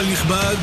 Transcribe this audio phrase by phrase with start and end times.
[0.00, 0.56] קהל נכבד,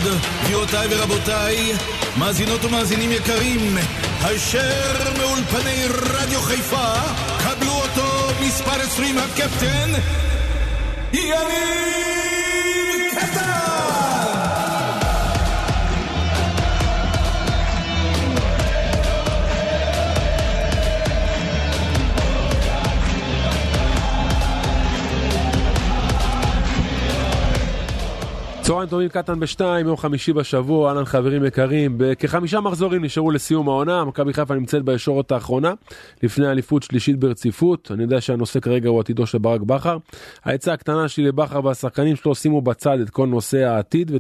[0.43, 1.73] גבירותיי ורבותיי,
[2.17, 3.77] מאזינות ומאזינים יקרים,
[4.21, 6.93] אשר מאולפני רדיו חיפה,
[7.39, 9.91] קבלו אותו מספר 20 הקפטן,
[11.13, 12.26] יניב
[28.67, 34.05] צהריים טובים קטן בשתיים, יום חמישי בשבוע, אהלן חברים יקרים, כחמישה מחזורים נשארו לסיום העונה,
[34.05, 35.73] מכבי חיפה נמצאת בישורת האחרונה,
[36.23, 39.97] לפני אליפות שלישית ברציפות, אני יודע שהנושא כרגע הוא עתידו של ברק בכר.
[40.43, 44.11] העצה הקטנה שלי לבכר והשחקנים שלו, שימו בצד את כל נושא העתיד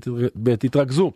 [0.45, 1.11] ותתרכזו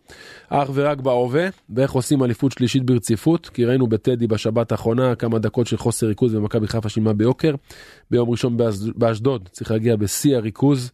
[0.50, 5.67] אך ורק בהווה, ואיך עושים אליפות שלישית ברציפות, כי ראינו בטדי בשבת האחרונה כמה דקות
[5.67, 7.55] של חוסר ריכוז ומכבי חיפה שילמה ביוקר,
[8.11, 8.58] ביום ראשון
[8.95, 10.91] באשדוד צריך להגיע בשיא הריכוז.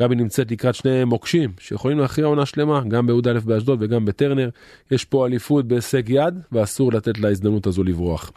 [0.00, 4.48] מכבי נמצאת לקראת שני מוקשים שיכולים להכריע עונה שלמה גם ביהודה א' באשדוד וגם בטרנר.
[4.90, 8.32] יש פה אליפות בהישג יד ואסור לתת להזדמנות הזו לברוח.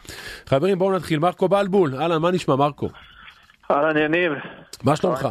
[0.46, 2.88] חברים בואו נתחיל מרקו בלבול אהלן מה נשמע מרקו?
[3.70, 4.32] אהלן יניב.
[4.84, 5.28] מה שלומך?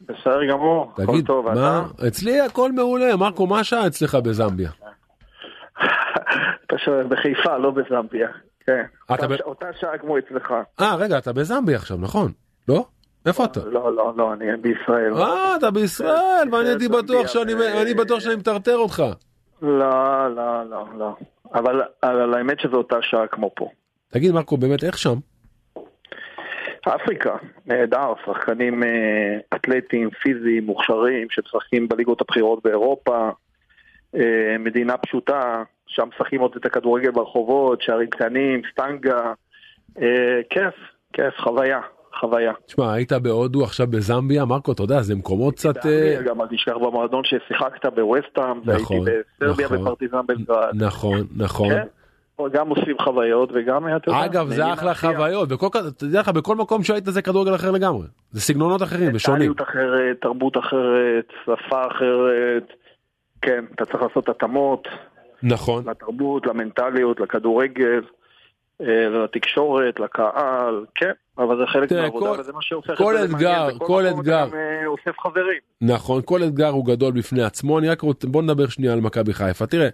[0.00, 1.82] בסדר גמור, הכל טוב, מה?
[1.96, 2.08] אתה?
[2.08, 4.70] אצלי הכל מעולה, מרקו מה השעה אצלך בזמביה?
[7.08, 8.28] בחיפה לא בזמביה,
[8.66, 8.82] כן.
[9.44, 10.52] אותה שעה כמו אצלך.
[10.80, 12.32] אה רגע אתה בזמביה עכשיו נכון?
[12.68, 12.84] לא?
[13.26, 13.60] איפה אתה?
[13.64, 15.14] לא, לא, לא, אני בישראל.
[15.14, 19.02] אה, אתה בישראל, ואני הייתי בטוח שאני, אני בטוח שאני מטרטר אותך.
[19.62, 21.14] לא, לא, לא, לא.
[21.54, 23.68] אבל האמת שזו אותה שעה כמו פה.
[24.10, 25.18] תגיד, מרקו, באמת, איך שם?
[26.88, 33.30] אפריקה, נהדר, שחקנים אה, אתלטיים, פיזיים, מוכשרים, שמשחקים בליגות הבכירות באירופה,
[34.14, 39.32] אה, מדינה פשוטה, שם משחקים עוד את הכדורגל ברחובות, שערים קטנים, סטנגה,
[40.02, 40.74] אה, כיף,
[41.12, 41.80] כיף, חוויה.
[42.20, 42.52] חוויה.
[42.66, 45.86] תשמע, היית בהודו, עכשיו בזמביה, מרקו, אתה יודע, זה מקומות קצת...
[45.86, 49.04] אה, גם אל תשכח במועדון ששיחקת בווסטהאם, והייתי נכון,
[49.40, 49.78] בסרביה נכון.
[49.78, 50.70] בפרטיזן בלגרד.
[50.74, 51.68] נכון, נכון.
[51.68, 51.86] כן?
[52.52, 56.82] גם עושים חוויות וגם אתה יודע, אגב זה אחלה חוויות אתה יודע לך בכל מקום
[56.82, 59.52] שהיית זה כדורגל אחר לגמרי זה סגנונות אחרים ושונים.
[59.62, 62.72] אחרת תרבות אחרת שפה אחרת
[63.42, 64.88] כן אתה צריך לעשות התאמות.
[65.42, 65.88] נכון.
[65.88, 68.00] לתרבות למנטליות לכדורגל.
[68.80, 73.24] אה, לתקשורת, לקהל, כן, אבל זה חלק מהעבודה כל, וזה מה שהופך את זה אתגר,
[73.24, 75.60] למעניין, כל אתגר, אה, אוסף חברים.
[75.80, 79.32] נכון, כל אתגר הוא גדול בפני עצמו, אני רק רוצה, בוא נדבר שנייה על מכבי
[79.34, 79.66] חיפה.
[79.66, 79.88] תראה,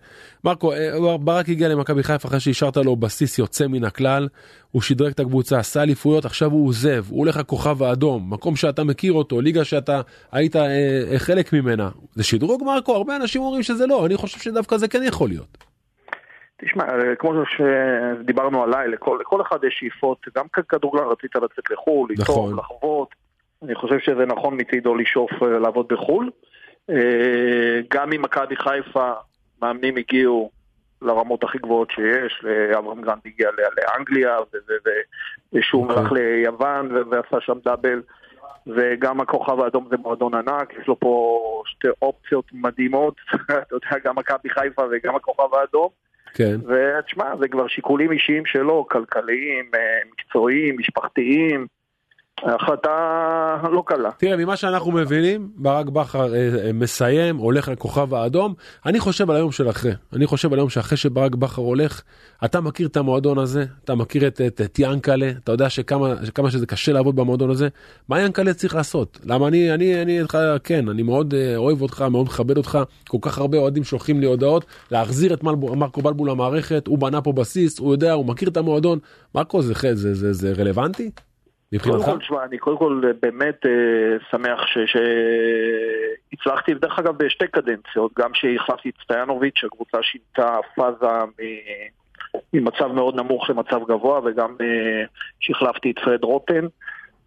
[0.45, 4.29] מרקו, אה, ברק הגיע למכבי חיפה אחרי שהשארת לו בסיס יוצא מן הכלל,
[4.71, 8.85] הוא שדרג את הקבוצה, עשה אליפויות, עכשיו הוא עוזב, הוא הולך לכוכב האדום, מקום שאתה
[8.85, 10.01] מכיר אותו, ליגה שאתה
[10.33, 11.89] היית אה, חלק ממנה.
[12.15, 12.97] זה שדרוג מרקו?
[12.97, 15.76] הרבה אנשים אומרים שזה לא, אני חושב שדווקא זה כן יכול להיות.
[16.57, 16.85] תשמע,
[17.19, 22.59] כמו שדיברנו עליי, לכל, לכל אחד יש שאיפות, גם כדורגלן רצית לצאת לחו"ל, לטוב, נכון.
[22.59, 23.15] לחוות,
[23.63, 26.31] אני חושב שזה נכון מצידו לשאוף אה, לעבוד בחו"ל.
[26.91, 29.13] אה, גם אם מכבי חיפה,
[29.63, 30.51] מאמנים הגיעו
[31.03, 32.45] לרמות הכי גבוהות שיש,
[32.79, 34.37] אברהם גרנט הגיע לאנגליה,
[35.53, 35.99] ושהוא נכון.
[35.99, 38.03] הלך ליוון ועשה שם דאבל.
[38.67, 44.17] וגם הכוכב האדום זה מועדון ענק, יש לו פה שתי אופציות מדהימות, אתה יודע, גם
[44.17, 45.89] מכבי חיפה וגם הכוכב האדום.
[46.35, 46.57] כן.
[46.61, 49.81] ותשמע, זה כבר שיקולים אישיים שלו, כלכליים, אה,
[50.13, 51.67] מקצועיים, משפחתיים.
[52.43, 54.11] החלטה לא קלה.
[54.17, 58.55] תראה, ממה שאנחנו מבינים, ברק בכר אה, אה, מסיים, הולך לכוכב האדום.
[58.87, 59.93] אני חושב על היום של אחרי.
[60.13, 62.03] אני חושב על היום שאחרי שברק בכר הולך,
[62.45, 66.51] אתה מכיר את המועדון הזה, אתה מכיר את, את, את ינקלה, אתה יודע שכמה, שכמה
[66.51, 67.69] שזה קשה לעבוד במועדון הזה.
[68.09, 69.19] מה ינקלה צריך לעשות?
[69.25, 70.29] למה אני, אני, אני, אני,
[70.65, 72.79] כן, אני מאוד אה, אוהב אותך, מאוד מכבד אותך.
[73.09, 77.33] כל כך הרבה אוהדים שולחים לי הודעות להחזיר את מרקו בלבול למערכת, הוא בנה פה
[77.33, 78.99] בסיס, הוא יודע, הוא מכיר את המועדון.
[79.35, 81.11] מרקו, זה, זה, זה, זה, זה רלוונטי?
[81.73, 82.05] מבחינתך?
[82.05, 83.71] קודם כל, תשמע, אני קודם כל באמת אה,
[84.31, 84.61] שמח
[86.33, 91.07] שהצלחתי, דרך אגב, בשתי קדנציות, גם שהחלפתי את סטיינוביץ', הקבוצה שינתה פאזה
[92.53, 95.05] ממצב מאוד נמוך למצב גבוה, וגם אה,
[95.41, 96.67] שהחלפתי את פרד רוטן.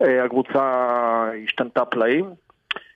[0.01, 0.63] אה, הקבוצה
[1.43, 2.25] השתנתה פלאים,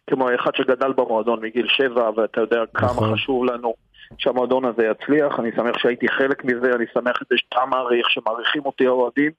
[0.10, 3.14] כמו אחד שגדל במועדון מגיל שבע, ואתה יודע כמה נכון.
[3.14, 3.74] חשוב לנו
[4.18, 8.66] שהמועדון הזה יצליח, אני שמח שהייתי חלק מזה, אני שמח את זה שאתה מעריך, שמעריכים
[8.66, 9.32] אותי האוהדים.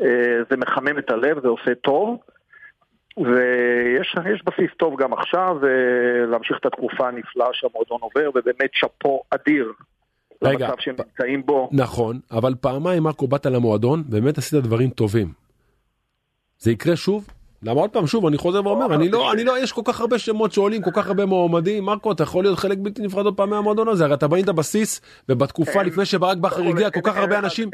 [0.00, 0.06] אה,
[0.50, 2.18] זה מחמם את הלב, זה עושה טוב.
[3.16, 5.56] ויש בסיס טוב גם עכשיו,
[6.30, 9.72] להמשיך את התקופה הנפלאה שהמועדון עובר, ובאמת שאפו אדיר
[10.42, 11.70] רגע, למצב שהם נמצאים בו.
[11.72, 15.32] נכון, אבל פעמיים מרקו באת למועדון, באמת עשית דברים טובים.
[16.58, 17.26] זה יקרה שוב?
[17.66, 20.18] למה עוד פעם שוב אני חוזר ואומר אני לא אני לא יש כל כך הרבה
[20.18, 23.50] שמות שעולים כל כך הרבה מועמדים מרקו אתה יכול להיות חלק בלתי נפרד עוד פעם
[23.50, 27.70] מהמועדון הזה הרי אתה בנית בסיס ובתקופה לפני שברק בכר הגיע כל כך הרבה אנשים.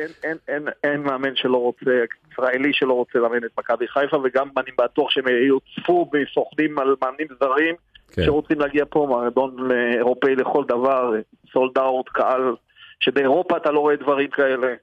[0.84, 1.90] אין מאמן שלא רוצה
[2.32, 7.26] ישראלי שלא רוצה לאמן את מכבי חיפה וגם אני בטוח שהם יוצפו בסוכנים על מאמנים
[7.40, 7.74] זרים
[8.12, 8.22] כן.
[8.24, 11.12] שרוצים להגיע פה, מועדון אירופאי לכל דבר,
[11.52, 12.54] סולד אאוט, קהל,
[13.00, 14.74] שבאירופה אתה לא רואה דברים כאלה.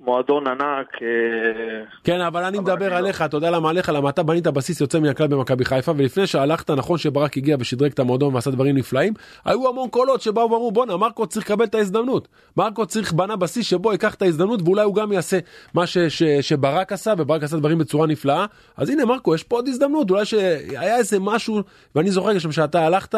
[0.00, 1.02] מועדון ענק.
[1.02, 3.88] אה, כן, אבל אני מדבר לא- עליך, אתה יודע למה עליך?
[3.88, 7.92] למה אתה בנית בסיס יוצא מן הכלל במכבי חיפה, ולפני שהלכת, נכון שברק הגיע ושדרג
[7.92, 9.12] את המועדון ועשה דברים נפלאים,
[9.44, 12.28] היו המון קולות שבאו ואמרו, בואנה, מרקו צריך לקבל את ההזדמנות.
[12.56, 15.38] מרקו צריך בנה בסיס שבו ייקח את ההזדמנות, ואולי הוא גם יעשה
[15.74, 18.46] מה ש, ש, שברק עשה, וברק עשה דברים בצורה נפלאה.
[18.76, 21.62] אז הנה, מרקו, יש פה עוד הזדמנות, אולי שהיה איזה משהו,
[21.94, 23.14] ואני זוכר גם שאתה הלכת,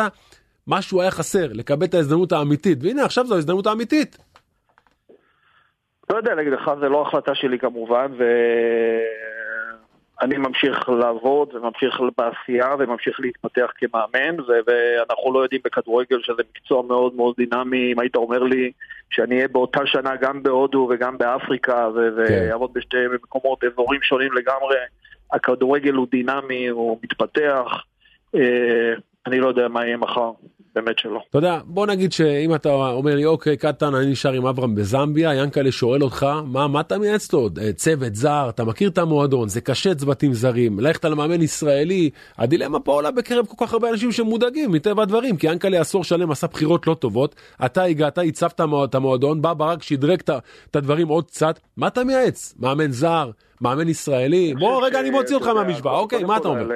[0.66, 4.18] משהו היה חסר, לקבל את ההזדמנות האמיתית, והנה עכשיו זו ההזדמנות האמיתית.
[6.10, 8.12] לא יודע להגיד לך, זה לא החלטה שלי כמובן,
[10.20, 14.36] ואני ממשיך לעבוד וממשיך בעשייה וממשיך להתפתח כמאמן,
[14.66, 18.72] ואנחנו לא יודעים בכדורגל שזה מקצוע מאוד מאוד דינמי, אם היית אומר לי
[19.10, 22.80] שאני אהיה באותה שנה גם בהודו וגם באפריקה, ואעבוד כן.
[22.80, 24.76] בשתי מקומות, אזורים שונים לגמרי,
[25.32, 27.84] הכדורגל הוא דינמי, הוא מתפתח.
[28.34, 28.94] אה,
[29.26, 30.30] אני לא יודע מה יהיה מחר,
[30.76, 31.20] באמת שלא.
[31.30, 35.34] אתה יודע, בוא נגיד שאם אתה אומר לי, אוקיי, קטן, אני נשאר עם אברהם בזמביה,
[35.34, 37.48] ינקלה שואל אותך, מה, מה אתה מייעץ לו?
[37.60, 42.10] אה, צוות זר, אתה מכיר את המועדון, זה קשה צוותים זרים, ללכת על מאמן ישראלי,
[42.38, 46.30] הדילמה פה עולה בקרב כל כך הרבה אנשים שמודאגים מטבע הדברים, כי ינקלה עשור שלם
[46.30, 47.34] עשה בחירות לא טובות,
[47.64, 50.20] אתה הגעת, הצבת את המועדון, בא ברק, שדרג
[50.70, 52.54] את הדברים עוד קצת, מה אתה מייעץ?
[52.58, 53.30] מאמן זר,
[53.60, 54.54] מאמן ישראלי?
[54.54, 56.66] בוא רגע, אני מוציא אותך מהמשוואה, אוקיי, מה אתה אומר?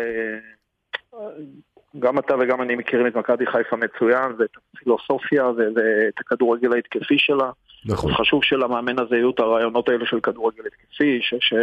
[1.98, 7.50] גם אתה וגם אני מכירים את מכבי חיפה מצוין, ואת הפילוסופיה ואת הכדורגל ההתקפי שלה.
[7.87, 8.12] נכון.
[8.12, 11.34] חשוב שלמאמן הזה יהיו את הרעיונות האלה של כדורגל התקפי, ש...
[11.40, 11.54] ש...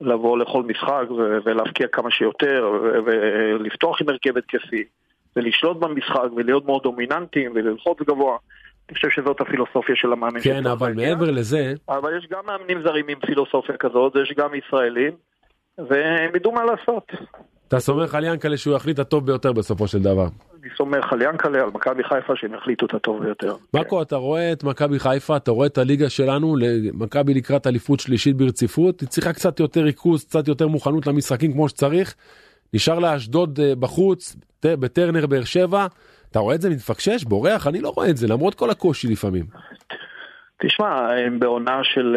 [0.00, 1.04] לבוא לכל משחק
[1.44, 2.72] ולהבקיע כמה שיותר,
[3.04, 4.84] ולפתוח עם הרכב התקפי,
[5.36, 8.36] ולשלוט במשחק, ולהיות מאוד דומיננטיים, וללחוץ גבוה.
[8.88, 10.40] אני חושב שזאת הפילוסופיה של המאמן.
[10.40, 11.74] כן, אבל מעבר לזה...
[11.88, 15.12] אבל יש גם מאמנים זרים עם פילוסופיה כזאת, יש גם ישראלים,
[15.78, 17.12] והם ידעו מה לעשות.
[17.72, 20.26] אתה סומך על ינקלה שהוא יחליט הטוב ביותר בסופו של דבר.
[20.62, 23.54] אני סומך על ינקלה, על מכבי חיפה שהם יחליטו את הטוב ביותר.
[23.74, 24.02] מקו, כן.
[24.02, 26.56] אתה רואה את מכבי חיפה, אתה רואה את הליגה שלנו,
[26.92, 31.68] מכבי לקראת אליפות שלישית ברציפות, היא צריכה קצת יותר ריכוז, קצת יותר מוכנות למשחקים כמו
[31.68, 32.14] שצריך.
[32.74, 35.86] נשאר לה אשדוד אה, בחוץ, בטרנר באר שבע.
[36.30, 37.66] אתה רואה את זה מתפקשש, בורח?
[37.66, 39.44] אני לא רואה את זה, למרות כל הקושי לפעמים.
[40.62, 42.16] תשמע, הם בעונה של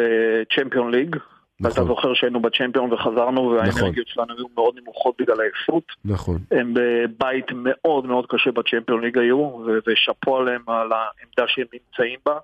[0.56, 1.16] צ'מפיון uh, ליג,
[1.60, 1.72] נכון.
[1.84, 4.04] ואתה זוכר שהיינו בצ'מפיון וחזרנו והאנרגיות נכון.
[4.06, 5.84] שלנו היו מאוד נמוכות בגלל העייפות.
[6.06, 6.38] נכון.
[6.52, 9.52] הם בבית מאוד מאוד קשה בצ'מפיון ליג היו,
[9.88, 12.38] ושאפו עליהם על העמדה שהם נמצאים בה.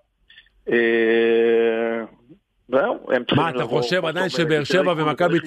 [0.72, 2.06] אה,
[3.36, 5.38] מה אתה חושב עדיין שבאר שבע ומכבי...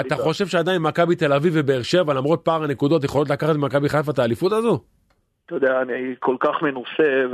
[0.00, 4.10] אתה חושב שעדיין מכבי תל אביב ובאר שבע למרות פער הנקודות יכולות לקחת ממכבי חיפה
[4.10, 4.80] את האליפות הזו?
[5.48, 7.24] אתה יודע, אני כל כך מנוסה,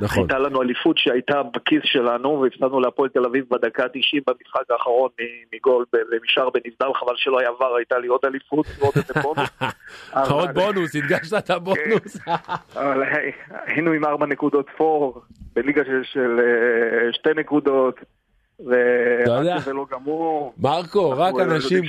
[0.00, 0.18] נכון.
[0.18, 5.10] והייתה לנו אליפות שהייתה בכיס שלנו, והפסדנו להפועל תל אביב בדקה ה-90 במשחק האחרון
[5.54, 9.50] מגול ומשאר בנבדל, חבל שלא היה עבר, הייתה לי עוד אליפות ועוד איזה בונוס.
[10.30, 12.16] עוד בונוס, הדגשת את הבונוס.
[12.16, 12.32] כן.
[12.74, 13.02] אבל
[13.66, 15.22] היינו עם ארבע נקודות פור,
[15.54, 18.00] בליגה של אה, שתי נקודות.
[18.60, 20.52] וזה לא גמור.
[20.58, 21.84] מרקו, רק אנשים,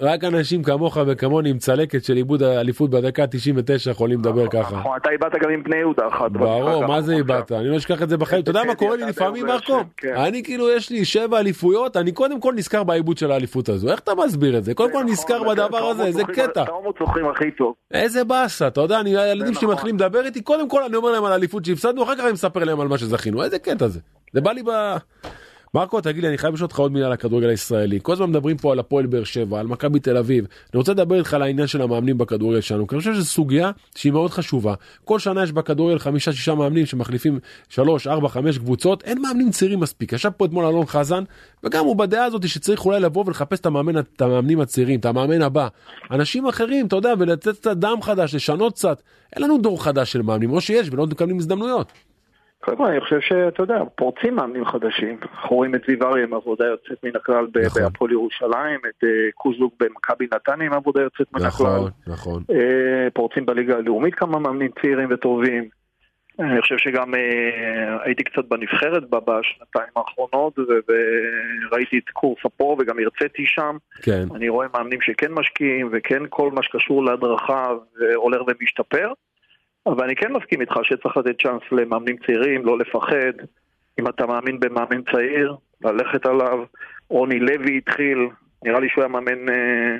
[0.00, 4.76] רק אנשים כמוך וכמוני עם צלקת של איבוד האליפות בדקה 99 יכולים לדבר נכון, ככה.
[4.76, 6.30] נכון, אתה איבדת גם עם בני יהודה אחת.
[6.30, 7.52] ברור, מה זה איבדת?
[7.52, 8.42] אני לא אשכח את זה בחיים.
[8.42, 9.80] אתה יודע מה קורה לי לפעמים מרקו?
[9.96, 10.16] כן.
[10.16, 13.88] אני כאילו יש לי שבע אליפויות, אני קודם כל נזכר בעיבוד של האליפות הזו.
[13.88, 14.74] איך אתה מסביר את זה?
[14.74, 16.64] קודם כל נזכר נכון, בדבר הזה, איזה קטע.
[17.90, 21.32] איזה באסה, אתה יודע, הילדים שלי מתחילים לדבר איתי, קודם כל אני אומר להם על
[21.32, 23.42] האליפות שהפסדנו, אחר כך אני מספר להם על מה שזכינו.
[23.42, 24.00] איזה קטע זה.
[24.32, 24.70] זה בא לי ב...
[25.74, 27.98] מרקו תגיד לי אני חייב לשאול אותך עוד מילה על הכדורגל הישראלי.
[28.02, 30.46] כל הזמן מדברים פה על הפועל באר שבע על מכבי תל אביב.
[30.72, 33.70] אני רוצה לדבר איתך על העניין של המאמנים בכדורגל שלנו כי אני חושב שזו סוגיה
[33.94, 34.74] שהיא מאוד חשובה.
[35.04, 39.02] כל שנה יש בכדורגל חמישה שישה מאמנים שמחליפים שלוש ארבע חמש קבוצות.
[39.04, 40.12] אין מאמנים צעירים מספיק.
[40.12, 41.24] ישב פה אתמול אלון חזן
[41.64, 45.42] וגם הוא בדעה הזאת שצריך אולי לבוא ולחפש את המאמן את המאמנים הצעירים את המאמן
[45.42, 45.68] הבא.
[46.10, 49.02] אנשים אחרים אתה יודע ולתת קצת דם חדש לשנות קצת.
[49.36, 51.92] אין לנו דור חדש של מאמנים או שיש ולא מקבלים הזדמנויות.
[52.60, 55.18] קודם כל אני חושב שאתה יודע, פורצים מאמנים חדשים.
[55.22, 57.82] אנחנו רואים את זיו אריה עם עבודה יוצאת מן הכלל נכון.
[57.82, 61.66] בהפועל ירושלים, את uh, קוזלוק במכבי נתניה עם עבודה יוצאת מן הכלל.
[61.66, 62.42] נכון, נכון.
[62.50, 65.68] Uh, פורצים בליגה הלאומית כמה מאמנים צעירים וטובים.
[66.38, 67.18] אני חושב שגם uh,
[68.04, 73.76] הייתי קצת בנבחרת בשנתיים האחרונות וראיתי את קורס הפרו וגם הרציתי שם.
[74.02, 74.24] כן.
[74.34, 77.72] אני רואה מאמנים שכן משקיעים וכן כל מה שקשור להדרכה
[78.14, 79.12] הולך ומשתפר.
[79.86, 83.44] אבל אני כן מסכים איתך שצריך לתת צ'אנס למאמנים צעירים, לא לפחד.
[84.00, 86.64] אם אתה מאמין במאמן צעיר, ללכת עליו.
[87.08, 88.28] רוני לוי התחיל,
[88.64, 89.48] נראה לי שהוא היה מאמן...
[89.48, 89.96] אה,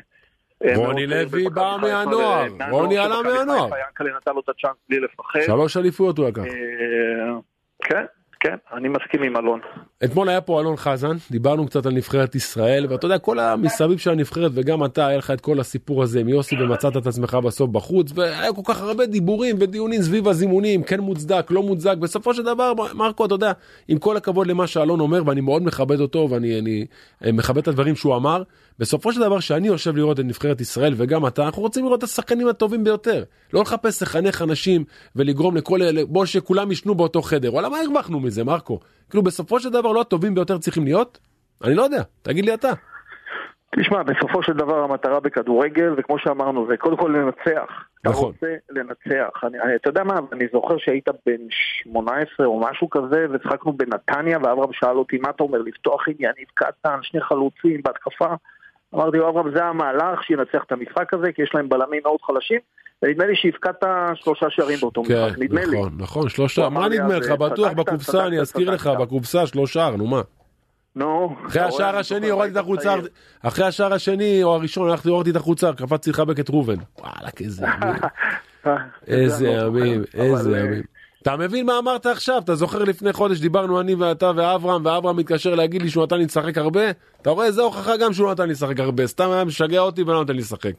[0.64, 3.68] אה, רוני לוי בא מהנוער, רוני עלה מהנוער.
[3.86, 5.40] ינקלה נתן לו את הצ'אנס בלי לפחד.
[5.40, 6.42] שלוש אליפויות הוא לקח.
[6.42, 7.38] אה,
[7.82, 8.04] כן,
[8.40, 9.60] כן, אני מסכים עם אלון.
[10.04, 14.10] אתמול היה פה אלון חזן, דיברנו קצת על נבחרת ישראל, ואתה יודע, כל המסביב של
[14.10, 17.70] הנבחרת, וגם אתה, היה לך את כל הסיפור הזה עם יוסי, ומצאת את עצמך בסוף
[17.70, 22.42] בחוץ, והיה כל כך הרבה דיבורים ודיונים סביב הזימונים, כן מוצדק, לא מוצדק, בסופו של
[22.42, 23.52] דבר, מרקו, אתה יודע,
[23.88, 26.86] עם כל הכבוד למה שאלון אומר, ואני מאוד מכבד אותו, ואני אני,
[27.22, 28.42] אני מכבד את הדברים שהוא אמר,
[28.80, 32.04] בסופו של דבר, שאני יושב לראות את נבחרת ישראל, וגם אתה, אנחנו רוצים לראות את
[32.04, 33.22] השחקנים הטובים ביותר.
[33.52, 34.84] לא לחפש לחנך אנשים
[35.16, 37.52] ולגרום לכל אלה, בוא שכולם ישנו באותו חדר.
[37.52, 38.80] וואלה, מה הרווחנו מזה, מרקו?
[39.10, 41.18] כאילו, בסופו של דבר לא הטובים ביותר צריכים להיות?
[41.64, 42.70] אני לא יודע, תגיד לי אתה.
[43.76, 47.70] תשמע, בסופו של דבר המטרה בכדורגל, וכמו שאמרנו, זה קודם כל לנצח.
[48.04, 48.32] נכון.
[48.38, 49.44] אתה רוצה לנצח.
[49.44, 54.72] אני, אתה יודע מה, אני זוכר שהיית בן 18 או משהו כזה, ושחקנו בנתניה, ואברהם
[54.72, 58.34] שאל אותי, מה אתה אומר, לפתוח עם יניב קטן, שני חלוצים בהתקפה?
[58.94, 62.60] אמרתי אברהם, זה המהלך שינצח את המשחק הזה, כי יש להם בלמים מאוד חלשים.
[63.02, 65.80] ונדמה לי שהבקעת שלושה שערים באותו כן, משחק, נדמה נכון, לי.
[65.80, 68.86] נכון, נכון, שלושה, מה נדמה לך, אז, בטוח בקופסה, אני אזכיר לך.
[68.86, 70.20] בקופסה שלושה, נו מה.
[70.96, 71.36] נו.
[71.46, 73.04] אחרי השער השני הורדתי את היית
[73.42, 76.74] אחרי השער השני או הראשון הלכתי הורדתי את החולצה, קפצתי לחבק את ראובן.
[76.98, 77.94] וואלה, איזה ימים,
[78.62, 78.74] צעיר.
[79.06, 80.82] איזה לא ימים, איזה אה, ימים.
[81.22, 82.38] אתה מבין מה אמרת עכשיו?
[82.44, 86.24] אתה זוכר לפני חודש דיברנו אני ואתה ואברהם, ואברהם מתקשר להגיד לי שהוא נתן לי
[86.24, 86.90] לשחק הרבה?
[87.22, 90.14] אתה רואה, זה הוכחה גם שהוא נתן לי לשחק הרבה, סתם היה משגע אותי ולא
[90.14, 90.72] נותן לי לשחק.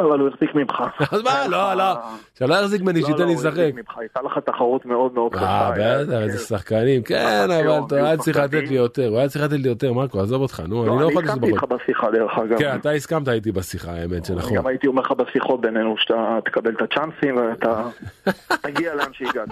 [0.00, 0.82] אבל הוא החזיק ממך.
[1.12, 1.94] אז מה, לא, לא,
[2.38, 3.52] שלא יחזיק ממני, לא, שייתן לא, לי הוא לשחק.
[3.58, 5.44] החזיק ממך, הייתה לך תחרות מאוד מאוד קשה.
[5.44, 6.44] אה, בטח, איזה כן.
[6.44, 8.68] שחקנים, כן, שחקנים, אבל אתה היה צריך לתת.
[8.68, 11.02] לי יותר, הוא היה צריך לתת לי יותר, מרקו, עזוב אותך, נו, לא, אני לא
[11.02, 11.62] אני יכול הסכמתי לסבוך.
[11.62, 12.58] איתך בשיחה דרך אגב.
[12.58, 14.56] כן, אתה הסכמת איתי בשיחה, האמת שנכון.
[14.56, 17.82] גם הייתי אומר לך בשיחות בינינו שאתה תקבל את הצ'אנסים ואתה
[18.66, 19.48] תגיע לאן שהגעת.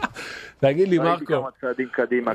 [0.60, 1.46] תגיד לי, מרקו,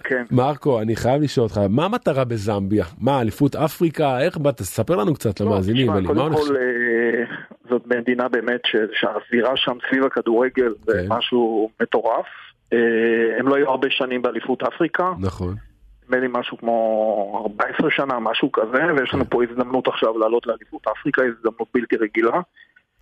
[0.03, 0.23] כן.
[0.31, 2.85] מרקו, אני חייב לשאול אותך, מה המטרה בזמביה?
[3.01, 4.19] מה, אליפות אפריקה?
[4.19, 4.37] איך?
[4.55, 5.93] תספר לנו קצת למאזינים.
[5.93, 7.23] לא, קודם כל אה,
[7.69, 11.13] זאת מדינה באמת ש- שהאווירה שם סביב הכדורגל זה כן.
[11.13, 12.25] משהו מטורף.
[12.73, 15.55] אה, הם לא היו הרבה שנים באליפות אפריקה, נכון.
[16.03, 20.87] נדמה לי משהו כמו 14 שנה, משהו כזה, ויש לנו פה הזדמנות עכשיו לעלות לאליפות
[20.87, 22.41] אפריקה, הזדמנות בלתי רגילה.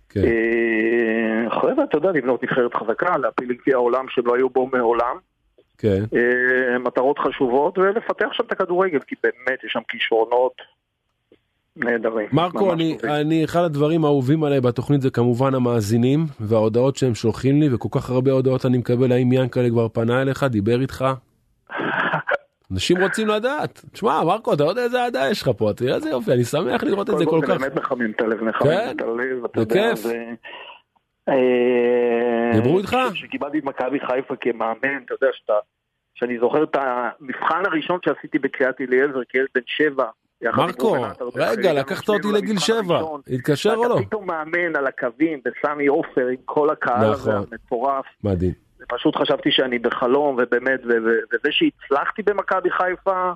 [0.08, 0.20] כן.
[0.20, 4.66] אה, אחרי זה, אתה יודע, לבנות נבחרת חזקה, להפיל גביע העולם שהם לא היו בו
[4.66, 5.16] מעולם.
[5.78, 6.02] כן.
[6.16, 10.52] אה, מטרות חשובות, ולפתח שם את הכדורגל, כי באמת יש שם כישרונות
[11.76, 12.28] נהדרים.
[12.32, 13.14] מרקו, אני, טובים.
[13.14, 18.10] אני, אחד הדברים האהובים עליי בתוכנית זה כמובן המאזינים וההודעות שהם שולחים לי, וכל כך
[18.10, 21.04] הרבה הודעות אני מקבל, האם ינקלה כבר פנה אליך, דיבר איתך?
[22.72, 23.84] אנשים רוצים לדעת.
[23.92, 27.10] תשמע, מרקו, אתה יודע איזה אהדה יש לך פה, תראה איזה יופי, אני שמח לראות
[27.10, 27.52] את זה כל כך.
[27.52, 29.94] זה באמת מחמם את הלב, מחמם כן, את הלב, אתה יודע.
[29.94, 30.24] זה...
[31.28, 32.96] אה, דיברו איתך?
[33.12, 35.52] כשקיבלתי את מכבי חיפה כמאמן, אתה יודע שאתה...
[36.14, 40.04] שאני זוכר את המבחן הראשון שעשיתי בקריאת אליעזר כילד בן שבע.
[40.42, 40.96] מרקו,
[41.34, 43.02] רגע, לקחת אותי לגיל שבע.
[43.34, 43.94] התקשר או לא?
[43.94, 47.44] אתה פתאום מאמן על הקווים בסמי עופר עם כל הקהל הזה נכון.
[47.52, 48.04] המטורף.
[48.24, 48.52] מדהים.
[48.88, 53.32] פשוט חשבתי שאני בחלום, ובאמת, וזה שהצלחתי במכבי חיפה,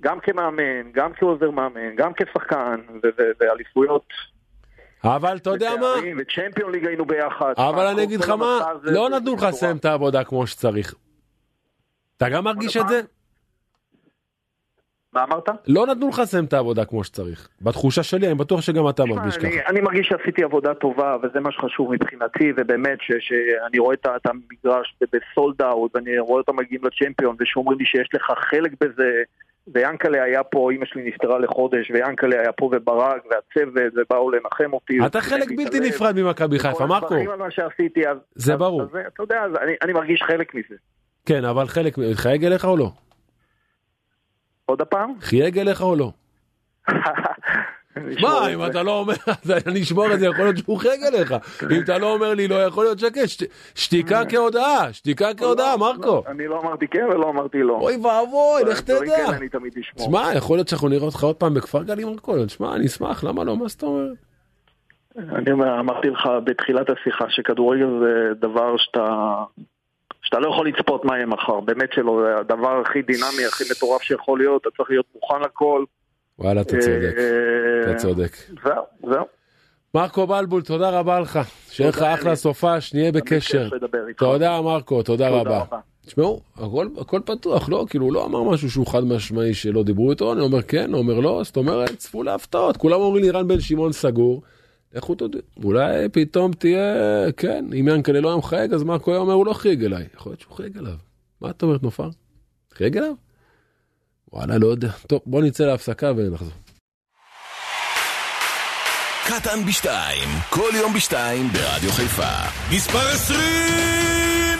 [0.00, 2.80] גם כמאמן, גם כעוזר מאמן, גם כשחקן,
[3.40, 4.06] ואליפויות.
[5.04, 5.92] אבל אתה יודע מה?
[6.18, 7.52] וצ'מפיון ליג היינו ביחד.
[7.56, 9.42] אבל אני אגיד לך מה, לא נתנו לך.
[9.42, 10.94] לסיים את העבודה כמו שצריך.
[12.16, 13.00] אתה גם מרגיש את זה?
[15.12, 15.48] מה אמרת?
[15.66, 17.48] לא נתנו לך לסיים את העבודה כמו שצריך.
[17.62, 19.68] בתחושה שלי, אני בטוח שגם אתה מרגיש אני, ככה.
[19.70, 24.96] אני מרגיש שעשיתי עבודה טובה, וזה מה שחשוב מבחינתי, ובאמת ש- שאני רואה את המגרש
[25.12, 29.22] בסולד אאוט, ואני רואה אותם מגיעים לצ'מפיון, ושאומרים לי שיש לך חלק בזה,
[29.74, 34.98] ויאנקלה היה פה, אמא שלי נפטרה לחודש, ויאנקלה היה פה וברק, והצוות, ובאו לנחם אותי.
[35.06, 35.80] אתה חלק בלתי.
[35.80, 37.14] נפרד ממכבי חיפה, מרקו.
[38.34, 38.82] זה ברור.
[38.82, 39.42] אתה יודע,
[39.82, 40.74] אני מרגיש חלק מזה.
[41.26, 42.90] כן, אבל חלק, חייג אליך או לא?
[44.68, 45.12] עוד הפעם?
[45.20, 46.12] חייג אליך או לא?
[48.22, 48.66] מה, אם.
[48.66, 49.14] אתה לא אומר,
[49.66, 51.34] אני אשמור את זה, יכול להיות שהוא חייג אליך.
[51.70, 53.28] אם אתה לא אומר לי לא, יכול להיות שקט.
[53.28, 53.42] שת-
[53.74, 56.22] שתיקה כהודעה, שתיקה כהודעה, מרקו.
[56.26, 57.72] אני לא אמרתי כן ולא אמרתי לא.
[57.80, 59.26] אוי ואבוי, לך תדע.
[59.96, 62.44] תשמע, יכול להיות שאנחנו נראה אותך עוד פעם בכפר גלים, מרקו.
[62.46, 63.56] תשמע, אני אשמח, למה לא?
[63.56, 64.12] מה זאת אומרת?
[65.18, 69.34] אני אומר, אמרתי לך בתחילת השיחה שכדורגל זה דבר שאתה...
[70.28, 74.02] שאתה לא יכול לצפות מה יהיה מחר, באמת שלא, זה הדבר הכי דינמי, הכי מטורף
[74.02, 75.84] שיכול להיות, אתה צריך להיות מוכן לכל.
[76.38, 77.14] וואלה, אתה צודק.
[77.18, 78.36] אה, אתה צודק.
[78.64, 79.24] זהו, זהו.
[79.94, 81.38] מרקו בלבול, תודה רבה לך.
[81.70, 82.36] שיהיה לך אחלה אלי.
[82.36, 83.68] סופש, נהיה בקשר.
[84.16, 85.58] תודה מרקו, תודה רבה.
[85.58, 85.78] רבה.
[86.06, 90.10] תשמעו, הכל, הכל פתוח, לא, כאילו הוא לא אמר משהו שהוא חד משמעי שלא דיברו
[90.10, 93.48] איתו, אני אומר כן, הוא אומר לא, זאת אומרת, צפו להפתעות, כולם אומרים לי רן
[93.48, 94.42] בן שמעון סגור,
[94.94, 96.82] לכו תדעו, אולי פתאום תהיה,
[97.36, 100.32] כן, אם ינקלה לא היה מחייג, אז מרקו היה אומר, הוא לא חייג אליי, יכול
[100.32, 100.94] להיות שהוא חייג אליו.
[101.40, 102.08] מה את אומרת נופר?
[102.74, 103.12] חייג אליו?
[104.32, 104.90] וואלה, לא יודע.
[105.06, 106.52] טוב, בוא נצא להפסקה ונחזור.
[109.26, 112.76] קטן בשתיים, כל יום בשתיים ברדיו חיפה.
[112.76, 113.40] מספר 20,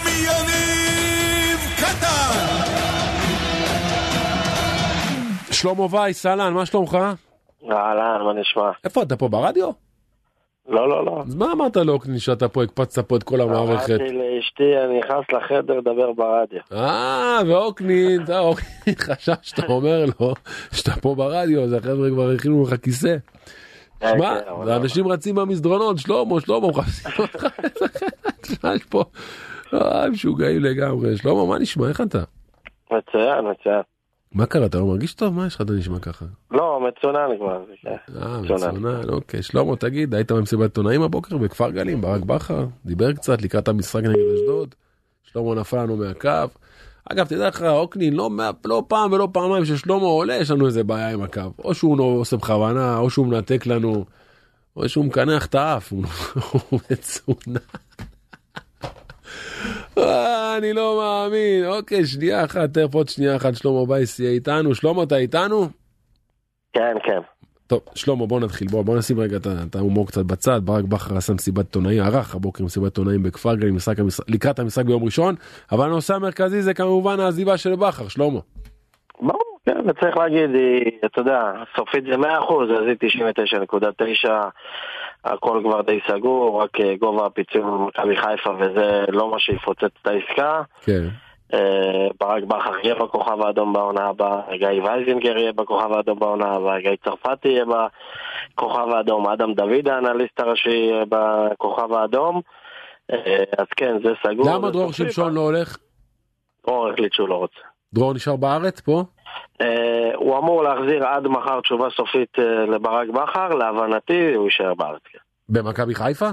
[0.07, 2.69] יניב קטן!
[5.53, 6.99] שלמה וייס, אהלן, מה שלומך?
[7.71, 8.71] אהלן, מה נשמע?
[8.85, 9.88] איפה אתה פה ברדיו?
[10.69, 11.23] לא, לא, לא.
[11.27, 13.91] אז מה אמרת לאוקנין שאתה פה הקפצת פה את כל המערכת?
[13.91, 16.61] אמרתי לאשתי, אני נכנס לחדר לדבר ברדיו.
[16.73, 20.35] אה, ואוקנין, אתה אוקנין חשב שאתה אומר לו
[20.73, 23.17] שאתה פה ברדיו, אז החבר'ה כבר הכינו לך כיסא.
[24.01, 24.35] כן, שמע,
[24.65, 27.47] כן, אנשים רצים במסדרונות, שלמה, שלמה, מחפשים אותך.
[28.41, 29.05] תשמע, יש פה,
[29.75, 31.17] אה, משוגעים לגמרי.
[31.17, 32.23] שלמה, מה נשמע, איך אתה?
[32.87, 33.83] מצוין, מצוין.
[34.33, 35.35] מה קרה, אתה לא מרגיש טוב?
[35.35, 36.25] מה יש לך, אתה נשמע ככה?
[36.51, 37.65] לא, מצונן כבר.
[37.83, 37.97] כן.
[38.23, 39.09] אה, מצונן.
[39.09, 39.43] אוקיי.
[39.43, 42.67] שלמה, תגיד, היית במסיבת עיתונאים הבוקר בכפר גלים, ברק בכר?
[42.85, 44.75] דיבר קצת לקראת המשחק נגד אשדוד?
[45.23, 46.29] שלמה נפל לנו מהקו.
[47.13, 48.31] אגב, תדע לך, אוקנין, לא,
[48.65, 51.41] לא פעם ולא פעמיים ששלמה עולה, יש לנו איזה בעיה עם הקו.
[51.65, 54.05] או שהוא לא עושה בכוונה, או שהוא מנתק לנו,
[54.77, 56.05] או שהוא מקנח את האף, הוא
[56.69, 57.61] הוא מצונן.
[59.99, 61.67] אה, אני לא מאמין.
[61.67, 64.75] אוקיי, שנייה אחת, תכף עוד שנייה אחת, שלמה בייס יהיה איתנו.
[64.75, 65.69] שלמה, אתה איתנו?
[66.79, 67.21] כן, כן.
[67.67, 69.37] טוב, שלמה, בוא נתחיל, בוא, בוא נשים רגע
[69.69, 70.61] את ההומור קצת בצד.
[70.65, 74.85] ברק בכר עשה מסיבת עיתונאים, ערך הבוקר מסיבת עיתונאים בכפר גלים משחק המשחק- לקראת המשחק
[74.85, 75.35] ביום ראשון,
[75.73, 78.39] אבל הנושא המרכזי זה כמובן העזיבה של בכר, שלמה.
[79.21, 81.41] ברור, כן, וצריך להגיד, היא, אתה יודע,
[81.77, 82.25] סופית זה 100%,
[82.63, 84.29] אז היא 99.9,
[85.25, 90.07] הכל כבר די סגור, רק אה, גובה הפיצוי במכבי חיפה וזה לא מה שיפוצץ את
[90.07, 90.63] העסקה.
[90.83, 91.03] כן.
[91.55, 96.81] אה, ברק בכר יהיה בכוכב האדום בעונה הבאה, גיא וייזינגר יהיה בכוכב האדום בעונה הבאה,
[96.81, 102.41] גיא צרפתי יהיה בכוכב האדום, אדם דוד האנליסט הראשי יהיה בכוכב האדום.
[103.13, 104.51] אה, אז כן, זה סגור.
[104.51, 104.93] למה דרור.
[104.93, 105.77] שמשון לא הולך?
[106.67, 107.61] דרור החליט שהוא לא רוצה.
[107.95, 109.03] דרור נשאר בארץ פה?
[109.61, 115.03] אה, הוא אמור להחזיר עד מחר תשובה סופית אה, לברק בכר, להבנתי הוא יישאר בארץ.
[115.13, 115.19] כן.
[115.49, 116.29] במכבי חיפה?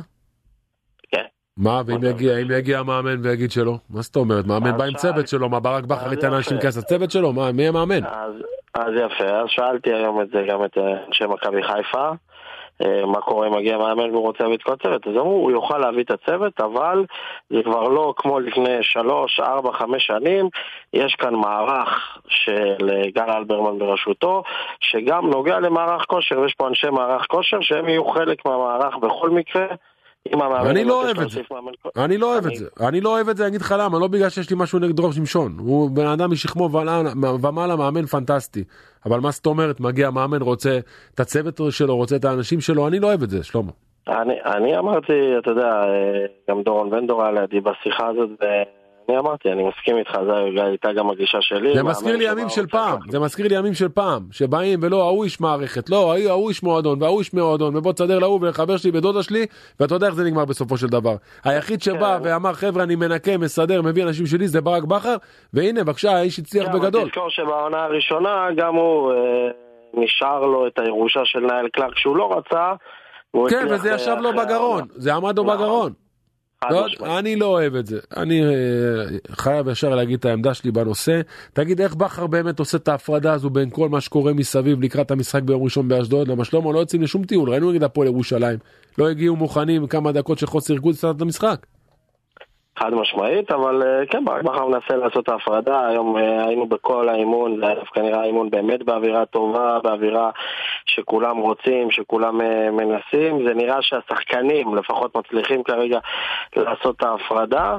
[1.58, 3.74] מה, ואם יגיע, אם יגיע המאמן ויגיד שלא?
[3.90, 4.46] מה זאת אומרת?
[4.46, 6.68] מאמן בא עם צוות שלו, מה ברק בכר ייתן לאנשים יפה.
[6.68, 7.34] כסף לצוות שלו?
[7.34, 8.04] מה, מי המאמן?
[8.06, 8.34] אז,
[8.74, 12.12] אז יפה, אז שאלתי היום את זה גם את אה, אנשי מכבי חיפה,
[12.82, 15.52] אה, מה קורה אם מגיע מאמן והוא רוצה להביא את כל הצוות, אז אמרו, הוא
[15.52, 17.06] יוכל להביא את הצוות, אבל
[17.50, 20.50] זה כבר לא כמו לפני שלוש, ארבע, חמש שנים,
[20.94, 24.44] יש כאן מערך של אה, גל אלברמן בראשותו,
[24.80, 29.66] שגם נוגע למערך כושר, ויש פה אנשי מערך כושר שהם יהיו חלק מהמערך בכל מקרה.
[30.34, 31.42] המאמן אני לא אוהב את זה.
[31.98, 34.08] אני לא אוהב את זה, אני לא אוהב את זה, אני אגיד לך למה, לא
[34.08, 36.70] בגלל שיש לי משהו נגד דרור שמשון, הוא בן אדם משכמו
[37.44, 38.64] ומעלה- מאמן פנטסטי,
[39.06, 40.80] אבל מה זאת אומרת, מגיע מאמן, רוצה
[41.16, 43.72] את הצוות שלו, רוצה את האנשים שלו, אני לא אוהב את זה, שלמה.
[44.46, 48.30] אני, אמרתי, אתה יודע, אה, גם דורון בנדור היה לידי בשיחה הזאת,
[49.08, 51.74] ואני אמרתי, אני מסכים איתך, זו הייתה גם הגישה שלי.
[51.76, 53.00] זה מזכיר לי ימים של פעם.
[53.10, 57.02] זה מזכיר לי ימים של פעם, שבאים ולא, ההוא איש מערכת, לא, ההוא- איש מועדון,
[57.02, 59.46] וההוא איש מועדון, ובוא תסדר להוא ולחבר שלי ודודה שלי,
[59.80, 61.16] ואתה יודע איך זה נגמר בסופו של דבר.
[61.44, 62.30] היחיד שבא כן.
[62.30, 65.16] ואמר, חבר'ה, אני מנקה, מסדר, מביא אנשים שלי, זה ברק בכר,
[65.54, 67.10] והנה, בבקשה, האיש הצליח כן, בגדול.
[67.10, 69.18] תזכור שבעונה הראשונה גם הוא, אה,
[69.94, 72.74] נשאר לו את הירושה של נייל קלארק שהוא לא רצה.
[73.50, 74.82] כן, וזה אה, ישב לו אחרי בגרון.
[74.96, 75.58] זה עמד לו נכון.
[75.58, 76.05] בגרון.
[76.70, 77.18] לא.
[77.20, 78.00] אני לא אוהב את זה.
[78.18, 78.50] אני אה,
[79.32, 81.22] חייב ישר להגיד את העמדה שלי בנושא.
[81.54, 85.42] תגיד איך בכר באמת עושה את ההפרדה הזו בין כל מה שקורה מסביב לקראת המשחק
[85.42, 86.28] ביום ראשון באשדוד?
[86.28, 88.60] למה שלמה לא יוצאים לשום טיול, ראינו נגד הפועל ירושלים.
[88.98, 91.66] לא הגיעו מוכנים כמה דקות של חוסר ריכוז את המשחק.
[92.80, 97.10] חד משמעית, אבל אה, כן, ברק בכר מנסה לעשות את ההפרדה, היום אה, היינו בכל
[97.10, 100.30] האימון, זה היה דווקא נראה אימון באמת באווירה טובה, באווירה
[100.86, 106.00] שכולם רוצים, שכולם אה, מנסים, זה נראה שהשחקנים לפחות מצליחים כרגע
[106.56, 107.78] לעשות את ההפרדה.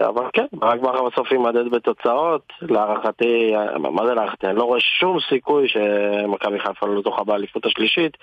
[0.00, 4.46] אבל כן, ברק בכר בסוף יימדד בתוצאות, להערכתי, מה זה להערכתי?
[4.46, 8.16] אני לא רואה שום סיכוי שמכבי חיפה לא זוכה באליפות השלישית,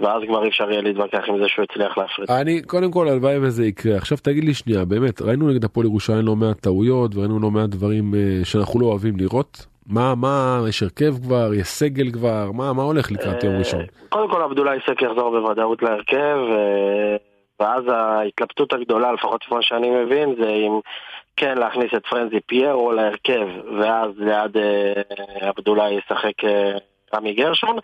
[0.00, 2.30] ואז כבר אי אפשר יהיה להתווכח עם זה שהוא הצליח להפריד.
[2.30, 6.26] אני קודם כל הלוואי וזה יקרה עכשיו תגיד לי שנייה באמת ראינו נגד הפועל ירושלים
[6.26, 10.82] לא מעט טעויות וראינו לא מעט דברים אה, שאנחנו לא אוהבים לראות מה מה יש
[10.82, 13.80] הרכב כבר יש סגל כבר מה מה הולך לקראת יום ראשון.
[13.80, 17.16] אה, קודם כל עבדולאי סק יחזור בוודאות להרכב, אה,
[17.60, 20.80] ואז ההתלבטות הגדולה, לפחות מה שאני מבין, זה אם
[21.36, 25.02] כן להכניס את פרנזי פיירו להרכב, ואז ליד אה,
[25.48, 26.72] עבדולאי ישחק אה,
[27.14, 27.78] רמי גרשון,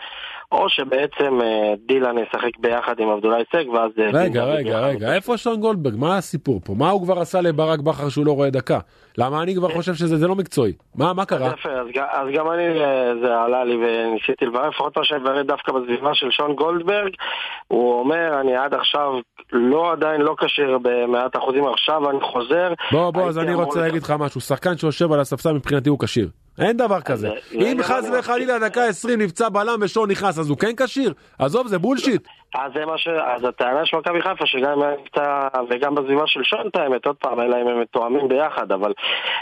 [0.52, 3.90] או שבעצם אה, דילן ישחק ביחד עם עבדולאי סק, ואז...
[3.98, 7.80] אה, רגע רגע רגע איפה שון גולדברג מה הסיפור פה מה הוא כבר עשה לברק
[7.80, 8.78] בכר שהוא לא רואה דקה
[9.18, 11.46] למה אני כבר חושב שזה זה לא מקצועי מה מה קרה.
[11.46, 15.72] יפה, אז, גם אני, אה, זה עלה לי וניסיתי לברר, לפחות מה שאני מברר דווקא
[15.72, 17.12] בסביבה של שון גולדברג,
[17.68, 19.12] הוא אומר, אני עד עכשיו
[19.52, 22.72] לא עדיין לא כשיר במאת אחוזים, עכשיו אני חוזר.
[22.92, 26.28] בוא בוא אז אני רוצה להגיד לך משהו שחקן שיושב על הספסל מבחינתי הוא כשיר.
[26.58, 27.28] אין דבר כזה.
[27.28, 30.58] זה- אם זה חס גם אני וחלילה דקה 20 נפצע בלם ושון נכנס אז הוא
[30.58, 31.12] כן כשיר?
[31.38, 32.22] עזוב זה בולשיט.
[32.54, 33.08] אז זה מה ש...
[33.08, 37.40] אז הטענה של מכבי חיפה שגם אם נפצע וגם בסביבה של שונט האמת, עוד פעם,
[37.40, 38.92] אלא אם הם מתואמים ביחד, אבל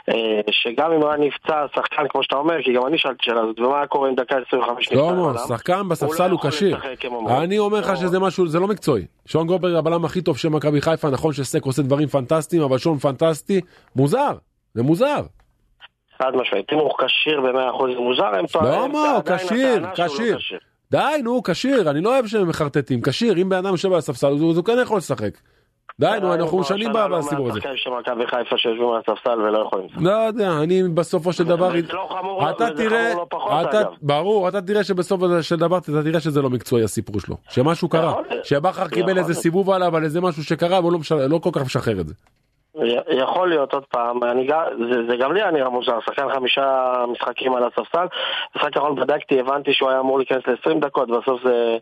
[0.08, 0.14] אה,
[0.50, 3.86] שגם אם היה נפצע שחקן כמו שאתה אומר, כי גם אני שאלתי שאלה הזאת, ומה
[3.86, 5.04] קורה עם דקה 25 נפצע?
[5.08, 6.76] שלמה, שחקן בספסל הוא כשיר.
[7.30, 9.04] אני אומר לך שזה משהו, זה לא מקצועי.
[9.26, 12.98] שון גולדברג הבלם הכי טוב של מכבי חיפה, נכון שסק עושה דברים פנטסטיים, אבל שון
[12.98, 13.60] פנטסטי,
[13.96, 14.30] מוזר,
[14.74, 15.20] זה מוזר.
[16.18, 20.58] חד משמעית, אם הוא כשיר ב-100% זה מוזר, הם טוענים, לא, כשיר, כשיר.
[20.90, 24.26] די, נו, כשיר, אני לא אוהב שהם מחרטטים, כשיר, אם בן אדם יושב על הספסל,
[24.26, 25.30] אז הוא כן יכול לשחק.
[26.00, 27.60] די, נו, אנחנו שנים בסיפור הזה.
[27.76, 31.72] שמכבי חיפה שיושבים על הספסל ולא יכולים לא יודע, אני בסופו של דבר...
[31.92, 33.26] לא אתה תראה, לא
[34.02, 37.36] ברור, אתה תראה שבסופו של דבר, אתה תראה שזה לא מקצועי הסיפור שלו.
[37.50, 41.50] שמשהו קרה, שבכר קיבל איזה סיבוב עליו על איזה משהו שקרה, והוא לא, לא כל
[41.52, 42.14] כך משחרר את זה.
[43.08, 44.48] יכול להיות עוד פעם, אני,
[44.90, 48.06] זה, זה גם לי היה נראה מוזר, שחקן חמישה משחקים על הספסל,
[48.56, 51.78] משחק האחרון בדקתי, הבנתי שהוא היה אמור להיכנס ל-20 דקות, בסוף זה,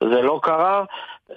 [0.00, 0.84] זה לא קרה.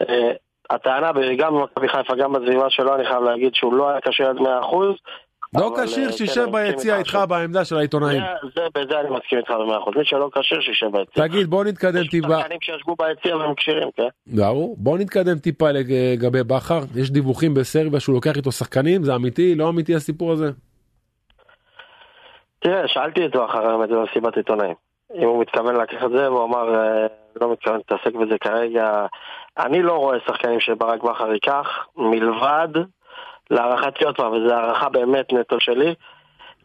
[0.10, 0.32] אה,
[0.70, 4.38] הטענה, גם במכבי חיפה, גם בסביבה שלו, אני חייב להגיד שהוא לא היה קשה עד
[4.38, 4.46] 100%.
[5.58, 8.22] לא כשיר אה, שישב ביציע איתך בעמדה של העיתונאים.
[8.76, 11.28] בזה אני מסכים איתך במאה אחוז, מי שלא כשיר שישב ביציע.
[11.28, 12.28] תגיד בוא נתקדם טיפה.
[12.28, 14.08] יש שחקנים שישבו ביציע והם כשירים, כן?
[14.28, 14.76] ברור.
[14.78, 19.70] בוא נתקדם טיפה לגבי בכר, יש דיווחים בסרביה שהוא לוקח איתו שחקנים, זה אמיתי, לא
[19.70, 20.52] אמיתי הסיפור הזה?
[22.60, 24.76] תראה, שאלתי אותו אחרי האמת במסיבת עיתונאים.
[25.16, 27.08] אם הוא מתכוון לקחת את זה, והוא אמר, אה,
[27.42, 29.06] לא מתכוון להתעסק בזה כרגע.
[29.58, 32.70] אני לא רואה שחקנים שברק בכר ייקח, מלבד
[33.52, 35.94] להערכתי עוד פעם, וזו הערכה באמת נטו שלי,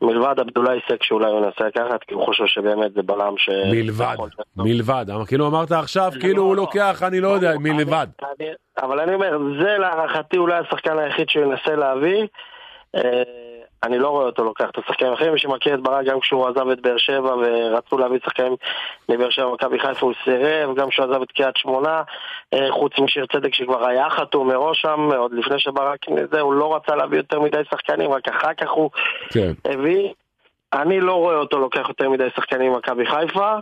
[0.02, 3.48] מלבד עבדולאי סק שאולי הוא ינסה לקחת, כי הוא חושב שבאמת זה בלם ש...
[3.72, 4.16] מלבד,
[4.56, 8.06] מלבד, כאילו אמרת עכשיו, כאילו הוא לוקח, אני לא יודע, מלבד.
[8.82, 12.26] אבל אני אומר, זה להערכתי אולי השחקן היחיד שהוא ינסה להביא.
[13.82, 16.68] אני לא רואה אותו לוקח את השחקנים האחרים, מי שמכיר את ברק גם כשהוא עזב
[16.68, 18.56] את באר שבע ורצו להביא שחקנים
[19.08, 22.02] מבאר שבע ומכבי חיפה הוא סירב, גם כשהוא עזב את קריית שמונה,
[22.54, 25.98] אה, חוץ משיר צדק שכבר היה חתום מראש שם, עוד לפני שברק
[26.32, 28.90] זה, הוא לא רצה להביא יותר מדי שחקנים, רק אחר כך הוא
[29.32, 29.52] כן.
[29.64, 30.08] הביא.
[30.72, 33.54] אני לא רואה אותו לוקח יותר מדי שחקנים ממכבי חיפה.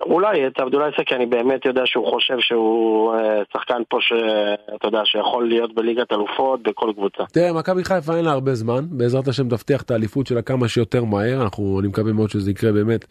[0.00, 5.00] אולי את עבדולאי סקי אני באמת יודע שהוא חושב שהוא אה, שחקן פה שאתה יודע
[5.04, 7.24] שיכול להיות בליגת אלופות בכל קבוצה.
[7.32, 11.04] תראה מכבי חיפה אין לה הרבה זמן בעזרת השם תבטיח את האליפות שלה כמה שיותר
[11.04, 13.04] מהר אנחנו אני מקווה מאוד שזה יקרה באמת.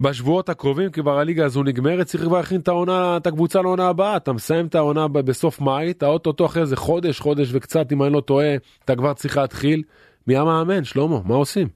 [0.00, 4.16] בשבועות הקרובים כבר הליגה הזו נגמרת צריך כבר להכין את העונה את הקבוצה לעונה הבאה
[4.16, 8.12] אתה מסיים את העונה בסוף מאי אתה אוטוטו אחרי זה חודש חודש וקצת אם אני
[8.12, 9.82] לא טועה אתה כבר צריך להתחיל
[10.26, 11.68] מי המאמן שלמה מה עושים.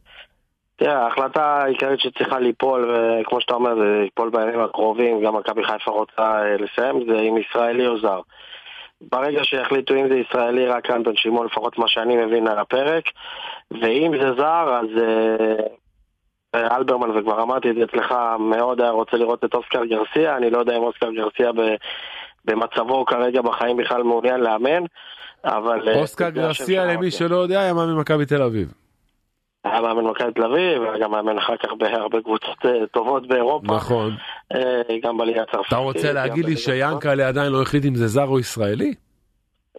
[0.77, 5.91] תראה, ההחלטה העיקרית שצריכה ליפול, וכמו שאתה אומר, זה ליפול בימים הקרובים, גם מכבי חיפה
[5.91, 8.21] רוצה אה, לסיים, זה אם ישראלי או זר.
[9.01, 13.05] ברגע שיחליטו אם זה ישראלי, רק אנטון שמעון, לפחות מה שאני מבין על הפרק,
[13.71, 15.03] ואם זה זר, אז
[16.55, 20.51] אה, אלברמן, וכבר אמרתי את זה אצלך, מאוד היה רוצה לראות את אוסקר גרסיה, אני
[20.51, 21.51] לא יודע אם אוסקר גרסיה
[22.45, 24.85] במצבו כרגע בחיים בכלל מעוניין לאמן,
[25.45, 25.89] אבל...
[25.89, 28.86] אה, אוסקר גרסיה, למי שלא יודע, היה מאמן מכבי תל אביב.
[29.71, 33.75] היה מאמן מכבי תל אביב, והיה גם מאמן אחר כך בהרבה קבוצות אה, טובות באירופה.
[33.77, 34.17] נכון.
[34.55, 35.69] אה, גם בליגה הצרפתית.
[35.69, 38.95] אתה רוצה להגיד לי שיאנקל'ה עדיין לא החליט אם זה זר או ישראלי?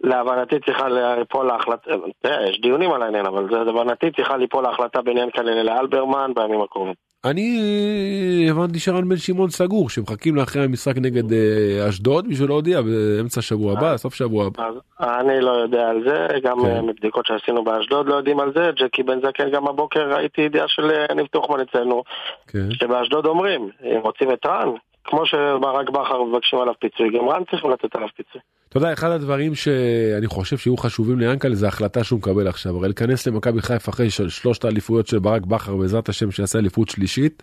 [0.02, 1.90] להבנתי צריכה ליפול להחלטה,
[2.22, 6.94] תראה, יש דיונים על העניין, אבל להבנתי צריכה ליפול להחלטה בין ינקלה לאלברמן בימים הקרובים.
[7.24, 13.42] אני הבנתי שרן בן שמעון סגור שמחכים לאחרי המשחק נגד אה, אשדוד בשביל להודיע באמצע
[13.42, 14.68] שבוע הבא סוף שבוע הבא.
[15.00, 16.86] אני לא יודע על זה גם כן.
[16.86, 20.90] מבדיקות שעשינו באשדוד לא יודעים על זה ג'קי בן זקן גם הבוקר ראיתי ידיעה של
[20.90, 22.02] אה, ניב טוחמן אצלנו
[22.46, 22.70] כן.
[22.70, 24.68] שבאשדוד אומרים אם רוצים את רן
[25.08, 28.40] כמו שברק בכר מבקשים עליו פיצוי גם רן צריכים לתת עליו פיצוי.
[28.68, 32.76] אתה יודע, אחד הדברים שאני חושב שיהיו חשובים ליאנקל זה החלטה שהוא מקבל עכשיו.
[32.76, 36.88] הרי להיכנס למכבי חיפה אחרי של שלושת האליפויות של ברק בכר בעזרת השם שיעשה אליפות
[36.88, 37.42] שלישית,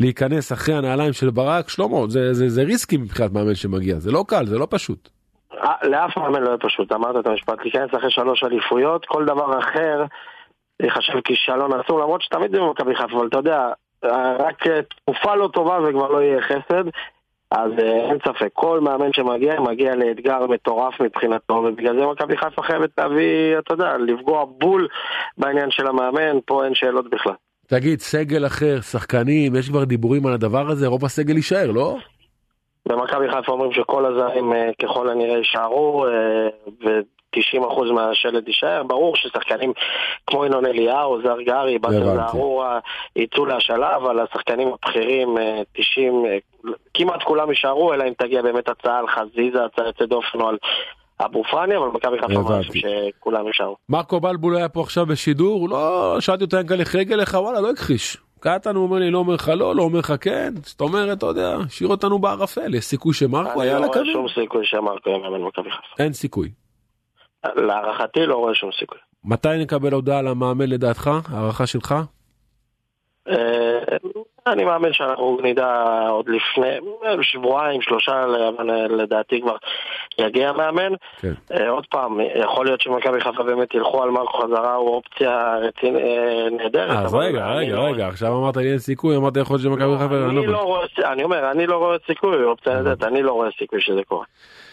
[0.00, 4.24] להיכנס אחרי הנעליים של ברק, שלמה, זה, זה, זה ריסקי מבחינת מאמן שמגיע, זה לא
[4.28, 5.08] קל, זה לא פשוט.
[5.52, 9.58] אה, לאף מאמן לא יהיה פשוט, אמרת את המשפט, להיכנס אחרי שלוש אליפויות, כל דבר
[9.58, 10.04] אחר
[10.82, 13.58] ייחשב כישלון עצום, למרות שתמיד זה במכבי חיפה, אבל אתה יודע,
[14.38, 16.84] רק תקופה לא טובה וכבר לא יהיה חסד.
[17.50, 22.62] אז אה, אין ספק, כל מאמן שמגיע, מגיע לאתגר מטורף מבחינתו, ובגלל זה מכבי חיפה
[22.62, 24.88] חייבת להביא, אתה יודע, לפגוע בול
[25.38, 27.32] בעניין של המאמן, פה אין שאלות בכלל.
[27.66, 31.96] תגיד, סגל אחר, שחקנים, יש כבר דיבורים על הדבר הזה, רוב הסגל יישאר, לא?
[32.86, 36.48] במכבי חיפה אומרים שכל הזרים אה, ככל הנראה יישארו, אה,
[37.36, 39.72] 90% מהשלד יישאר, ברור ששחקנים
[40.26, 42.78] כמו ינון אליהו, זר גרי, באסל זערורה
[43.16, 45.36] יצאו להשאלה, אבל השחקנים הבכירים
[45.72, 46.38] 90, אה, אה,
[46.94, 50.56] כמעט כולם יישארו, אלא אם תגיע באמת הצעה על חזיזה, הצעה יוצאת דופן או על
[51.24, 53.76] אבו פאני, אבל מכבי חיפה אמרנו שכולם יישארו.
[53.88, 58.16] מרקו בלבול היה פה עכשיו בשידור, לא, שאלתי אותו ינקלה חרגל לך, וואלה, לא הכחיש.
[58.40, 61.26] קטן הוא אומר לי, לא אומר לך לא, לא אומר לך כן, זאת אומרת, אתה
[61.26, 64.06] יודע, השאיר אותנו בערפל, יש סיכוי שמרקו היה אני לקווים?
[64.06, 66.02] לא רואה שום סיכוי שמרקו יהיה מאמן מכבי חיפה.
[66.02, 66.50] אין סיכוי.
[67.44, 68.98] להערכתי לא רואה שום סיכוי.
[69.24, 71.10] מתי נקבל הודעה על המאמן לדעתך?
[71.28, 71.94] הערכה שלך?
[74.46, 76.68] אה, אני מאמין שאנחנו נדע עוד לפני
[77.22, 78.26] שבועיים, שלושה,
[78.90, 79.56] לדעתי כבר
[80.18, 80.92] יגיע מאמן.
[81.20, 81.32] כן.
[81.52, 86.50] אה, עוד פעם, יכול להיות שמכבי חיפה באמת ילכו על מרקו חזרה, הוא אופציה אה,
[86.50, 87.04] נהדרת.
[87.04, 90.14] אז רגע, רגע, לא- רגע, עכשיו אמרת לי אין סיכוי, אמרתי יכול להיות שמכבי חיפה...
[90.30, 93.80] אני לא רואה, אני אומר, אני לא רואה סיכוי, אופציה נהדרת, אני לא רואה סיכוי
[93.80, 94.24] שזה קורה.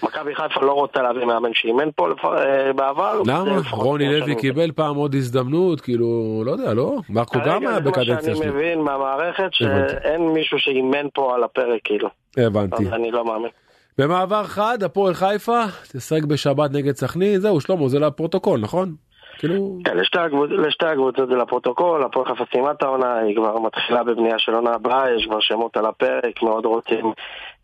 [0.03, 3.21] מכבי חיפה לא רוצה להביא מאמן שאימן פה אה, בעבר.
[3.25, 3.59] למה?
[3.71, 6.95] רוני לוי קיבל פעם עוד הזדמנות, כאילו, לא יודע, לא?
[7.09, 8.21] מרקו גם היה בקדנציה שלי.
[8.21, 9.53] זה מה שאני מבין מהמערכת.
[9.57, 12.09] שאין מישהו שאימן פה על הפרק, כאילו.
[12.37, 12.83] הבנתי.
[12.91, 13.49] אני לא מאמין.
[13.97, 15.61] במעבר חד, הפועל חיפה,
[15.93, 18.95] תשחק בשבת נגד סכנין, זהו, שלמה, זה לפרוטוקול, נכון?
[19.39, 19.77] כאילו...
[19.85, 24.03] כן, לשתי הקבוצ- לשתי הקבוצות זה לפרוטוקול, הפועל חיפה סיימה את העונה, היא כבר מתחילה
[24.03, 27.11] בבנייה של עונה הבאה, יש כבר שמות על הפרק, מאוד רוצים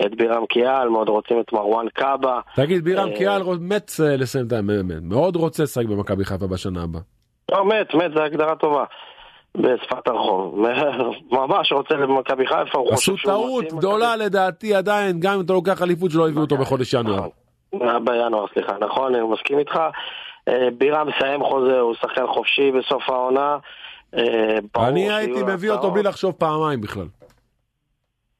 [0.05, 2.39] את בירם קיאל, מאוד רוצים את מרואן קאבה.
[2.55, 6.83] תגיד, בירם אה, קיאל מת אה, לסיים את המאמן, מאוד רוצה לשחק במכבי חיפה בשנה
[6.83, 7.01] הבאה.
[7.51, 8.83] לא, מת, מת, זו הגדרה טובה.
[9.57, 10.59] בשפת הרחוב.
[11.31, 15.41] ממש רוצה למכבי חיפה, הוא עשו חושב שהוא טעות מתאים, גדולה לדעתי עדיין, גם אם
[15.41, 17.27] אתה לוקח אליפות שלא הביאו אותו בחודש ינואר.
[17.73, 18.05] נכון.
[18.05, 19.79] בינואר, סליחה, נכון, אני מסכים איתך.
[20.47, 23.57] אה, בירה מסיים חוזה, הוא שחקן חופשי בסוף העונה.
[24.17, 25.91] אה, אני הייתי מביא אותו.
[25.91, 27.05] בלי לחשוב פעמיים בכלל.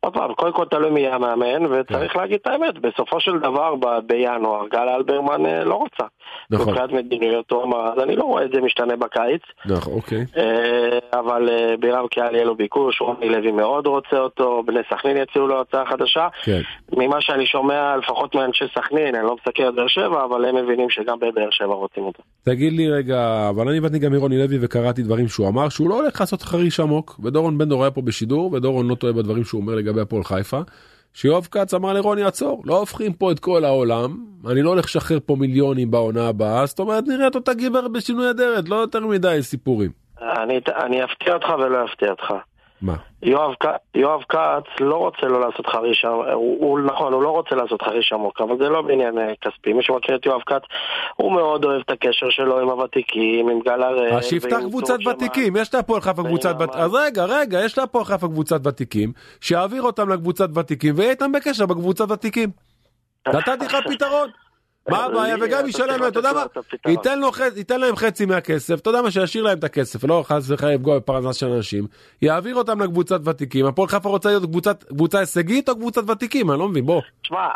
[0.03, 1.71] עוד פעם, קודם כל תלוי מי יהיה המאמן, כן.
[1.71, 6.03] וצריך להגיד את האמת, בסופו של דבר ב- בינואר גל אלברמן אה, לא רוצה.
[6.49, 10.25] נכון, מבחינת מדיניות הוא אמר, אז אני לא רואה את זה משתנה בקיץ, נכון, אוקיי.
[10.37, 15.17] אה, אבל אה, בירם קיאל יהיה לו ביקוש, רוני לוי מאוד רוצה אותו, בני סכנין
[15.17, 16.27] יציעו לו הצעה חדשה.
[16.43, 16.61] כן.
[16.97, 20.89] ממה שאני שומע, לפחות מאנשי סכנין, אני לא מסתכל על באר שבע, אבל הם מבינים
[20.89, 22.23] שגם בבאר שבע רוצים אותו.
[22.45, 25.95] תגיד לי רגע, אבל אני הבנתי גם מרוני לוי וקראתי דברים שהוא אמר שהוא לא
[25.95, 29.61] הולך לעשות חריש עמוק, ודורון בן דור היה פה בשידור, ודורון לא טועה בדברים שהוא
[29.61, 30.59] אומר לגבי הפועל חיפה.
[31.13, 34.17] שיואב כץ אמר לרוני עצור, לא הופכים פה את כל העולם,
[34.51, 38.29] אני לא הולך לשחרר פה מיליונים בעונה הבאה, זאת אומרת נראה את אותה גברת בשינוי
[38.29, 39.91] אדרת, לא יותר מדי סיפורים.
[40.21, 42.33] אני, אני אפתיע אותך ולא אפתיע אותך.
[42.83, 42.95] מה?
[43.95, 47.81] יואב, כץ לא רוצה לא לעשות חריש עמוק, הוא, הוא, נכון, הוא לא רוצה לעשות
[47.81, 49.73] חריש עמוק, אבל זה לא בעניין אה, כספי.
[49.73, 50.61] מי שמכיר את יואב כץ,
[51.15, 54.13] הוא מאוד אוהב את הקשר שלו עם הוותיקים, עם גל הראל.
[54.13, 55.07] אז שיפתח ועם קבוצת.
[55.07, 56.81] ותיקים, יש להפועל חיפה קבוצת ותיקים.
[56.81, 61.65] אז רגע, רגע, יש להפועל חיפה קבוצת ותיקים, שיעביר אותם לקבוצת ותיקים ויהיה איתם בקשר
[61.65, 62.49] בקבוצת ותיקים.
[63.33, 64.29] נתתי לך פתרון.
[64.89, 65.35] מה הבעיה?
[65.35, 66.43] לי וגם צריך להם, אתה יודע מה?
[67.55, 69.11] ייתן להם חצי מהכסף, אתה יודע מה?
[69.11, 71.87] שישאיר להם את הכסף, לא חס וחלילה לפגוע בפרנסה של אנשים,
[72.21, 74.43] יעביר אותם לקבוצת ותיקים, הפועל חיפה רוצה להיות
[74.87, 76.51] קבוצה הישגית או קבוצת ותיקים?
[76.51, 77.01] אני לא מבין, בוא.
[77.21, 77.47] תשמע,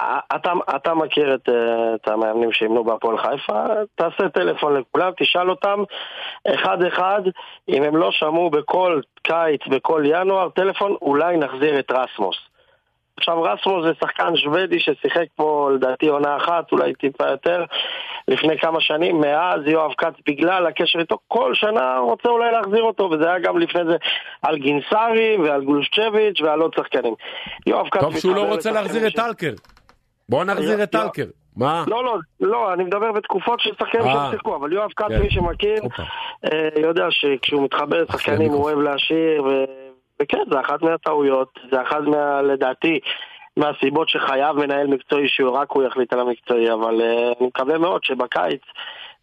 [0.76, 5.84] אתה, מכיר את, המאמנים שאימנו בהפועל חיפה, תעשה טלפון לכולם, תשאל אותם
[6.56, 7.22] אחד אחד,
[7.70, 12.38] אם הם לא שמעו בכל קיץ, בכל ינואר, טלפון, אולי נחזיר את רסמוס.
[13.18, 17.64] עכשיו רסמוס זה שחקן שוודי ששיחק פה לדעתי עונה אחת, אולי טיפה יותר,
[18.28, 23.04] לפני כמה שנים, מאז יואב כץ בגלל הקשר איתו, כל שנה רוצה אולי להחזיר אותו,
[23.04, 23.96] וזה היה גם לפני זה
[24.42, 27.14] על גינסארי ועל גולושצ'ביץ' ועל עוד שחקנים.
[27.68, 29.54] יואב כץ טוב שהוא לא רוצה להחזיר את טלקר.
[30.30, 30.92] בוא נחזיר את.
[30.92, 31.26] טלקר.
[31.58, 31.84] מה?
[31.88, 34.14] לא, לא, לא, אני מדבר בתקופות של שחקנים אה.
[34.14, 35.22] שהם שיחקו, אבל יואב כץ, כן.
[35.22, 35.82] מי שמכיר.
[36.46, 38.74] אה, יודע שכשהוא מתחבר לשחקנים הוא המיקרופון.
[38.74, 39.87] אוהב להשאיר, ו...
[40.22, 42.42] וכן, זה אחת מהטעויות, זה אחת מה...
[42.42, 43.00] לדעתי,
[43.58, 48.62] מהסיבות שחייב מנהל מקצועי שרק הוא יחליט על המקצועי, אבל אה, אני מקווה מאוד שבקיץ,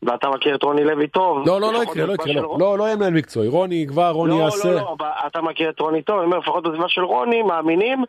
[0.03, 2.41] ואתה מכיר את רוני לוי טוב, לא, לא, לא יקרה, לא יקרה, לא.
[2.47, 3.49] רוני- לא, לא יהיה מנהל מקצועי.
[3.49, 4.69] רוני יקבע, רוני לא, יעשה.
[4.69, 8.05] לא, לא, אבל אתה מכיר את רוני טוב, אני אומר, לפחות בסביבה של רוני, מאמינים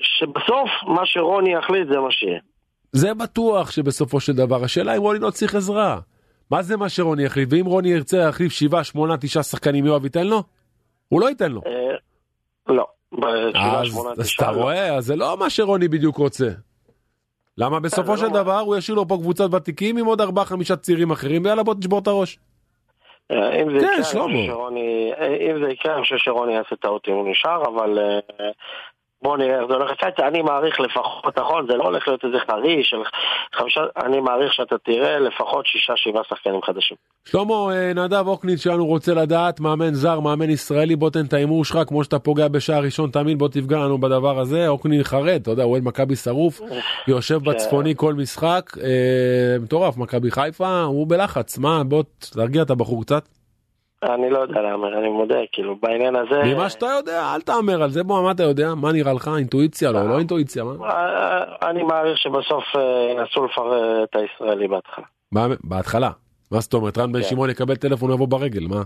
[0.00, 2.38] שבסוף מה שרוני יחליט זה מה שיהיה.
[2.92, 5.98] זה בטוח שבסופו של דבר השאלה אם רוני לא צריך עזרה.
[6.50, 7.48] מה זה מה שרוני יחליט?
[7.52, 10.42] ואם רוני ירצה להחליף 7, 8, 9 שחקנים יואב ייתן לו?
[11.08, 11.60] הוא לא ייתן לו.
[11.66, 11.96] אה,
[12.74, 12.86] לא.
[13.12, 13.82] בשבעה,
[14.18, 14.56] אז אתה לא.
[14.62, 16.48] רואה, זה לא מה שרוני בדיוק רוצה.
[17.58, 20.24] למה בסופו זה של לא דבר הוא ישאיר לו פה קבוצת ותיקים עם עוד 4-5
[20.80, 22.38] צעירים אחרים ויאללה בוא תשבור את הראש.
[23.30, 24.24] אה, אם זה כן, יקרה, אני שלמה.
[24.24, 27.98] חושב שרוני, אה, אם זה יקרה, אני חושב שרוני יעשה טעות אם הוא נשאר, אבל
[27.98, 28.18] אה,
[29.24, 30.20] בואו נראה איך זה הולך לקיץ.
[30.28, 32.96] אני מעריך לפחות, נכון, זה לא הולך להיות איזה חריש, של
[33.54, 36.96] חמישה, אני מעריך שאתה תראה לפחות שישה, שבעה שחקנים חדשים.
[37.24, 41.64] שלמה אה, נדב אוקנין שלנו רוצה לדעת מאמן זר מאמן ישראלי בוא תן את ההימור
[41.64, 45.50] שלך כמו שאתה פוגע בשער ראשון תמיד בוא תפגע לנו בדבר הזה אוקנין חרד אתה
[45.50, 46.60] יודע אוהד מכבי שרוף
[47.08, 47.44] יושב כן.
[47.44, 53.28] בצפוני כל משחק אה, מטורף מכבי חיפה הוא בלחץ מה בוא תרגיע את הבחור קצת
[54.04, 56.42] אני לא יודע להמר, אני מודה, כאילו, בעניין הזה...
[56.44, 59.92] ממה שאתה יודע אל תהמר על זה בוא מה אתה יודע מה נראה לך אינטואיציה
[59.92, 65.04] לא לא אינטואיציה מה אה, אני מעריך שבסוף אה, ינסו לפרר את הישראלי בהתחלה.
[65.64, 66.10] בהתחלה
[66.50, 67.28] מה זאת אומרת רן בן כן.
[67.28, 68.82] שמעון יקבל טלפון ויבוא ברגל מה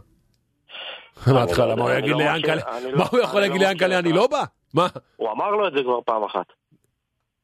[1.35, 2.63] בהתחלה, מה הוא יגיד ליאנקלה?
[2.97, 3.99] מה הוא יכול להגיד ליאנקלה?
[3.99, 4.45] אני לא בא?
[4.75, 4.87] מה?
[5.17, 6.47] הוא אמר לו את זה כבר פעם אחת.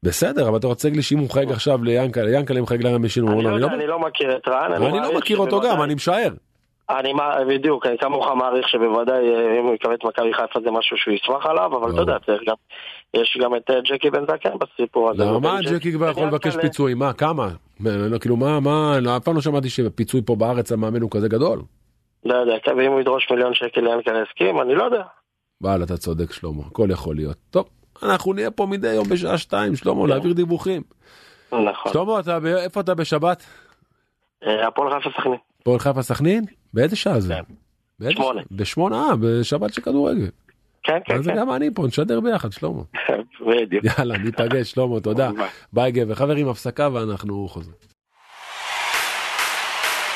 [0.02, 3.46] בסדר, אבל אתה רוצה להגיד לי שאם הוא חייג עכשיו ליאנקלה, ליאנקלה מחייג לרמי שינון,
[3.46, 4.72] אני לא, לא מכיר את רן.
[4.72, 6.30] אני לא מכיר אותו גם, אני משער.
[6.90, 7.12] אני
[7.48, 11.14] בדיוק, אני כמוך מעריך שבוודאי אה, אם הוא יקבל את מכבי חיפה זה משהו שהוא
[11.14, 12.16] ישמח עליו, אבל אתה יודע,
[13.14, 15.24] יש גם את אה, ג'קי בן זקן בסיפור הזה.
[15.24, 16.94] מה ג'קי כבר יכול לבקש פיצוי?
[16.94, 17.48] מה, כמה?
[17.80, 21.28] לא, כאילו מה, מה, לא, אף פעם לא שמעתי שפיצוי פה בארץ המאמן הוא כזה
[21.28, 21.62] גדול.
[22.24, 25.02] לא יודע, כן, ואם הוא ידרוש מיליון שקל ליאנקל יסכים, אני לא יודע.
[25.60, 27.36] וואלה, אתה צודק שלמה, הכל יכול להיות.
[27.50, 27.68] טוב,
[28.02, 30.82] אנחנו נהיה פה מדי יום בשעה שתיים, שלמה, להעביר דיווחים.
[31.52, 31.92] נכון.
[31.92, 32.20] שלמה,
[32.64, 33.44] איפה אתה בשבת?
[34.46, 35.38] אה, הפועל חיפה סכנין.
[35.60, 36.44] הפועל חיפה סכנין?
[36.74, 37.34] באיזה שעה זה?
[37.34, 37.42] כן.
[38.00, 38.42] בשמונה.
[38.50, 40.28] בשמונה, אה, בשבת של כדורגל.
[40.82, 41.36] כן, כן, אז כן.
[41.36, 42.82] גם אני פה, נשדר ביחד, שלמה.
[43.46, 43.84] בדיוק.
[43.84, 45.30] יאללה, ניפגש, שלמה, תודה.
[45.72, 46.14] ביי גבר.
[46.14, 47.76] חברים, הפסקה ואנחנו חוזרים.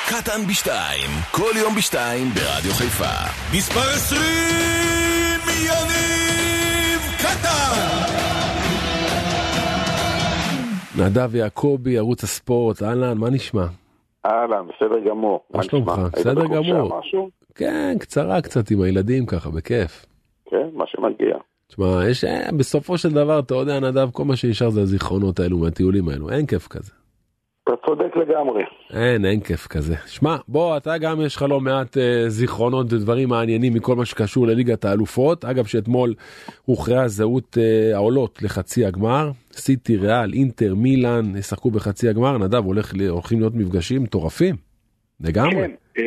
[0.09, 3.57] קטן בשתיים, כל יום בשתיים ברדיו חיפה.
[3.57, 4.21] מספר 20,
[5.49, 8.19] יניב קטן!
[10.99, 13.67] נדב יעקבי, ערוץ הספורט, אהלן, מה נשמע?
[14.27, 15.41] אהלן, בסדר גמור.
[15.55, 15.93] מה שלומך?
[16.13, 17.01] בסדר גמור.
[17.55, 20.07] כן, קצרה קצת עם הילדים ככה, בכיף.
[20.51, 21.37] כן, מה שמגיע.
[21.69, 25.59] תשמע, יש, אה, בסופו של דבר, אתה יודע, נדב, כל מה שנשאר זה הזיכרונות האלו
[25.59, 26.93] מהטיולים האלו, אין כיף כזה.
[27.65, 28.08] אתה צודק
[28.39, 28.63] לגמרי.
[28.93, 29.95] אין, אין כיף כזה.
[30.07, 34.47] שמע, בוא, אתה גם יש לך לא מעט אה, זיכרונות ודברים מעניינים מכל מה שקשור
[34.47, 35.45] לליגת האלופות.
[35.45, 36.15] אגב, שאתמול
[36.65, 39.31] הוכרעה זהות אה, העולות לחצי הגמר.
[39.53, 42.39] סיטי, ריאל, אינטר, מילאן, ישחקו בחצי הגמר.
[42.39, 44.55] נדב, הולך, הולכים להיות מפגשים מטורפים.
[45.21, 45.55] לגמרי.
[45.55, 46.05] כן, אה,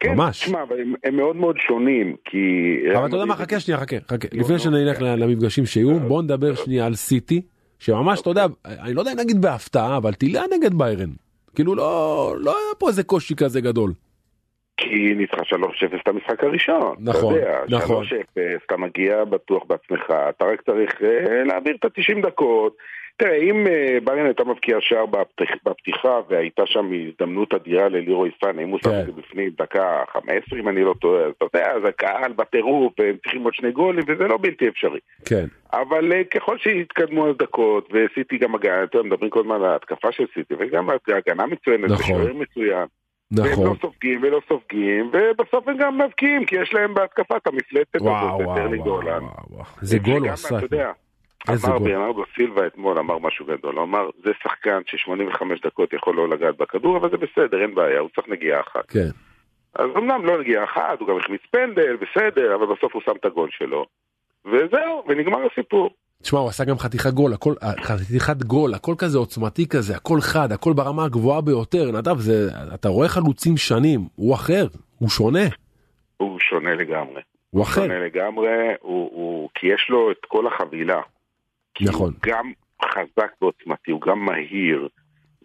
[0.00, 0.40] כן, ממש.
[0.44, 2.38] תשמע, הם, הם מאוד מאוד שונים, כי...
[2.96, 4.28] אבל אתה יודע מה, חכה שנייה, חכה, חכה.
[4.32, 7.40] לפני שנלך למפגשים שיהיו, בוא נדבר שנייה על סיטי.
[7.78, 11.10] שממש, אתה יודע, אני לא יודע אם נגיד בהפתעה, אבל טילה נגד ביירן.
[11.58, 13.92] כאילו לא, לא היה פה איזה קושי כזה גדול.
[14.76, 16.96] כי ניצחה 3-0 את המשחק הראשון.
[16.98, 18.04] נכון, אתה יודע, נכון.
[18.04, 18.10] 3-0,
[18.66, 22.76] אתה מגיע בטוח בעצמך, אתה רק צריך אה, להעביר את ה-90 דקות.
[23.18, 28.58] תראה, אם אה, ביירן הייתה מבקיעה שער בפתיח, בפתיחה והייתה שם הזדמנות אדירה ללירוי סאן,
[28.58, 29.00] אם הוא שם כן.
[29.00, 32.92] את זה בפנים דקה 15 אם אני לא טועה, אז אתה יודע, אז הקהל בטירוף,
[32.98, 34.98] והם צריכים עוד שני גולים וזה לא בלתי אפשרי.
[35.24, 40.12] כן, אבל אה, ככל שהתקדמו הדקות, וסיטי גם הגנה, אתה מדברים כל הזמן על ההתקפה
[40.12, 42.16] של סיטי, וגם הגנה מצוינת, נכון.
[42.16, 42.86] ושוער מצוין.
[43.30, 43.76] והם לא נכון.
[43.80, 48.46] סופגים ולא סופגים, ובסוף הם גם מבקיעים, כי יש להם בהתקפה את המפלטת וואו, הזאת,
[48.46, 49.22] וואו, טרלי וואו, גולן.
[49.22, 49.64] וואו, וואו.
[49.82, 50.58] איזה גול הוא עשה.
[51.48, 51.78] אמר.
[51.78, 56.56] ברנרדו סילבה אתמול, אמר משהו גדול, הוא אמר, זה שחקן ש-85 דקות יכול לא לגעת
[56.56, 58.90] בכדור, אבל זה בסדר, אין בעיה, הוא צריך נגיעה אחת.
[58.90, 59.10] כן,
[59.74, 63.24] אז אמנם לא נגיעה אחת, הוא גם החמיץ פנדל, בסדר, אבל בסוף הוא שם את
[63.24, 63.86] הגול שלו.
[64.44, 65.90] וזהו, ונגמר הסיפור.
[66.22, 70.52] תשמע, הוא עשה גם חתיכת גול, הכל, חתיכת גול, הכל כזה עוצמתי כזה, הכל חד,
[70.52, 71.90] הכל ברמה הגבוהה ביותר.
[71.92, 74.66] נדב, זה, אתה רואה חלוצים שנים, הוא אחר,
[74.98, 75.46] הוא שונה,
[76.16, 77.22] הוא שונה לגמרי.
[77.50, 77.80] הוא אחר.
[77.80, 81.00] שונה לגמרי, הוא, הוא, כי יש לו את כל החבילה.
[81.78, 82.06] כי נכון.
[82.12, 82.52] הוא גם
[82.84, 84.88] חזק ועוצמתי, הוא גם מהיר,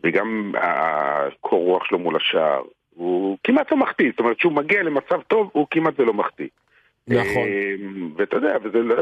[0.03, 2.61] וגם הקור רוח שלו מול השער.
[2.95, 6.47] הוא כמעט לא מחטיא, זאת אומרת שהוא מגיע למצב טוב, הוא כמעט ולא מחטיא.
[7.07, 7.43] נכון.
[7.47, 7.75] אה,
[8.17, 8.95] ואתה יודע, וזה, לא-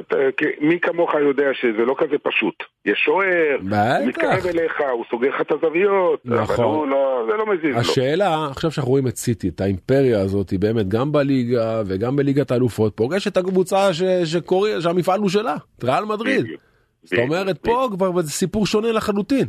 [0.62, 2.56] מי כמוך יודע שזה לא כזה פשוט.
[2.86, 4.08] יש שוער, הוא.
[4.08, 6.65] מתקרב אליך, הוא סוגר לך את הזוויות, אבל נכון.
[6.65, 7.80] הוא לא, זה לא מזיז לו.
[7.80, 12.52] השאלה, עכשיו שאנחנו רואים את סיטי, את האימפריה הזאת, היא באמת גם בליגה וגם בליגת
[12.52, 16.44] האלופות, פוגשת את הקבוצה ש- שקוראים, שהמפעל הוא שלה, את ריאל מדריד.
[16.44, 16.62] בדיוק,
[17.04, 19.48] זאת אומרת, פה כבר זה סיפור שונה לחלוטין.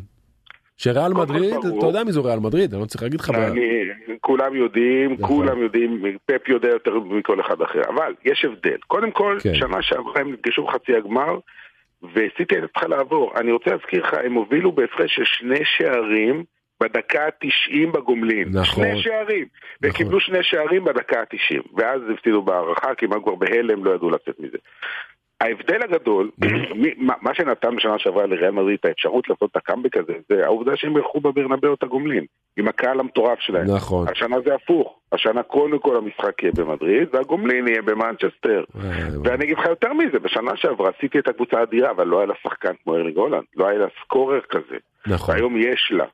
[0.76, 1.54] שריאל מדריד.
[1.78, 3.30] אתה יודע מי זו ריאל מדריד, אני לא צריך להגיד לך.
[4.20, 5.36] כולם יודעים, נכון.
[5.36, 8.76] כולם יודעים, פפ יודע יותר מכל אחד אחר, אבל יש הבדל.
[8.86, 9.54] קודם כל, כן.
[9.54, 11.38] שנה שעברה הם נפגשו בחצי הגמר,
[12.02, 13.32] וסיטי הייתה צריכה לעבור.
[13.36, 16.44] אני רוצה להזכיר לך, הם הובילו בהפרש של שני שערים
[16.82, 18.48] בדקה ה-90 בגומלין.
[18.52, 18.84] נכון.
[18.84, 19.46] שני שערים.
[19.82, 21.62] וקיבלו שני שערים בדקה ה-90.
[21.76, 24.58] ואז הפסידו בהערכה, כי הם כבר בהלם, לא ידעו לצאת מזה.
[25.42, 26.30] ההבדל הגדול,
[27.26, 30.96] מה שנתן בשנה שעברה לריאל מדריד את האפשרות לעשות את הקאמבק הזה, זה העובדה שהם
[30.96, 32.24] אירחו בברנבאו את הגומלין,
[32.56, 33.66] עם הקהל המטורף שלהם.
[33.74, 34.08] נכון.
[34.08, 38.64] השנה זה הפוך, השנה קודם כל המשחק יהיה במדריד, והגומלין יהיה במנצ'סטר.
[38.76, 38.90] אה,
[39.24, 42.34] ואני אגיד לך יותר מזה, בשנה שעברה עשיתי את הקבוצה אדירה, אבל לא היה לה
[42.42, 44.76] שחקן כמו ארליג הולנד, לא היה לה סקורר כזה.
[45.06, 45.34] נכון.
[45.34, 46.04] והיום יש לה.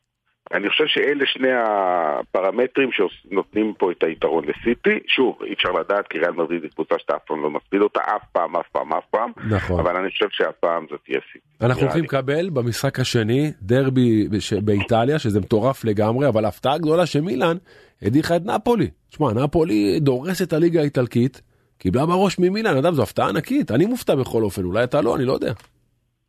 [0.55, 4.99] אני חושב שאלה שני הפרמטרים שנותנים פה את היתרון לסיטי.
[5.09, 8.01] שוב, אי אפשר לדעת, כי ריאל מדריד היא קבוצה שאתה אף פעם לא מספיד אותה,
[8.01, 9.31] אף פעם, אף פעם, אף פעם.
[9.51, 9.81] נכון.
[9.81, 11.45] אבל אני חושב שהפעם זאת תהיה סיטי.
[11.61, 12.05] אנחנו הולכים.
[12.05, 14.29] לקבל במשחק השני דרבי
[14.65, 17.57] באיטליה שזה מטורף לגמרי אבל הפתעה גדולה שמילאן
[18.03, 18.91] הדיחה את נפולי.
[19.11, 21.43] תשמע נפולי דורסת את הליגה האיטלקית
[21.79, 25.25] קיבלה בראש ממילאן אדם זו הפתעה ענקית אני מופתע בכל אופן אולי אתה לא אני
[25.25, 25.53] לא יודע.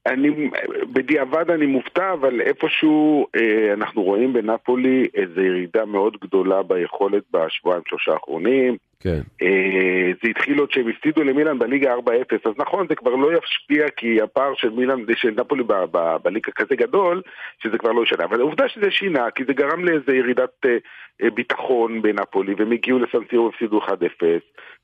[0.09, 0.49] אני,
[0.93, 7.83] בדיעבד אני מופתע, אבל איפשהו אה, אנחנו רואים בנפולי איזו ירידה מאוד גדולה ביכולת בשבועיים
[7.87, 8.77] שלושה האחרונים.
[8.99, 9.21] כן.
[9.41, 11.97] אה, זה התחיל עוד שהם הפסידו למילאן בליגה 4-0,
[12.45, 15.63] אז נכון, זה כבר לא ישפיע כי הפער של מילאן, של נפולי
[16.23, 17.21] בליגה כזה גדול,
[17.63, 18.23] שזה כבר לא ישנה.
[18.23, 23.45] אבל העובדה שזה שינה, כי זה גרם לאיזה ירידת אה, ביטחון בנפולי, והם הגיעו לסנסירו
[23.45, 23.91] והפסידו 1-0,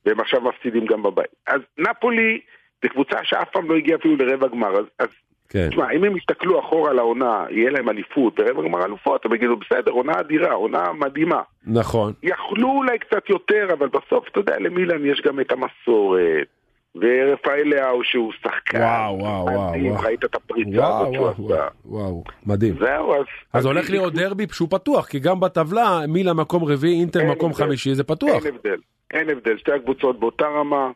[0.06, 1.36] והם עכשיו מפסידים גם בבית.
[1.48, 2.40] אז נפולי
[2.86, 5.08] זה קבוצה שאף פעם לא הגיעה אפילו לרבע גמר, אז, אז
[5.50, 5.70] כן.
[5.70, 9.58] תשמע, אם הם יסתכלו אחורה על העונה, יהיה להם אליפות, ברבע גמר אלופות, הם יגידו,
[9.58, 11.42] בסדר, עונה אדירה, עונה מדהימה.
[11.68, 12.14] נכון.
[12.24, 16.48] יכלו אולי קצת יותר, אבל בסוף, אתה יודע, למילן יש גם את המסורת.
[16.96, 18.78] ורפאל לאהו שהוא שחקן.
[18.78, 20.04] וואו, וואו, וואו.
[20.04, 21.68] ראית את הפריצה הזאת שהוא עשה.
[21.86, 22.76] וואו, מדהים.
[22.80, 23.26] זהו, אז...
[23.54, 27.96] אז הולך להיות דרבי שהוא פתוח, כי גם בטבלה, מילה מקום רביעי, אינטר מקום חמישי,
[27.96, 28.46] זה פתוח.
[28.46, 28.78] אין הבדל,
[29.14, 29.58] אין הבדל.
[29.58, 30.92] שתי הקבוצות באותה רמה.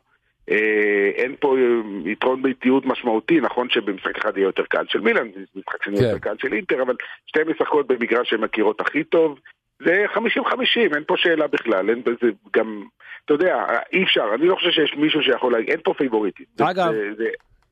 [0.50, 5.28] אה, אין פה אה, יתרון ביתיות משמעותי, נכון שבמשחק אחד יהיה יותר קל של מילאן,
[5.36, 6.30] זה משחק שני יותר כן.
[6.30, 6.96] קל של אינטר, אבל
[7.26, 9.40] שתי משחקות במגרש שהן מכירות הכי טוב,
[9.86, 10.20] זה 50-50,
[10.96, 12.84] אין פה שאלה בכלל, אין בזה גם,
[13.26, 16.46] אתה יודע, אי אפשר, אני לא חושב שיש מישהו שיכול להגיד, אין פה פייבוריטים.
[16.62, 17.26] אגב, זה, זה,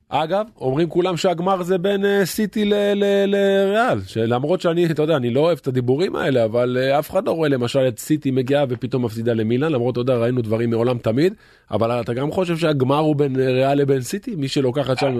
[0.09, 5.39] אגב, אומרים כולם שהגמר זה בין אה, סיטי לריאל, שלמרות שאני, אתה יודע, אני לא
[5.39, 9.05] אוהב את הדיבורים האלה, אבל אה, אף אחד לא רואה למשל את סיטי מגיעה ופתאום
[9.05, 11.33] מפסידה למילאן, למרות, אתה יודע, ראינו דברים מעולם תמיד,
[11.71, 14.35] אבל אתה גם חושב שהגמר הוא בין ריאל לבין סיטי?
[14.35, 15.17] מי שלוקחת שם,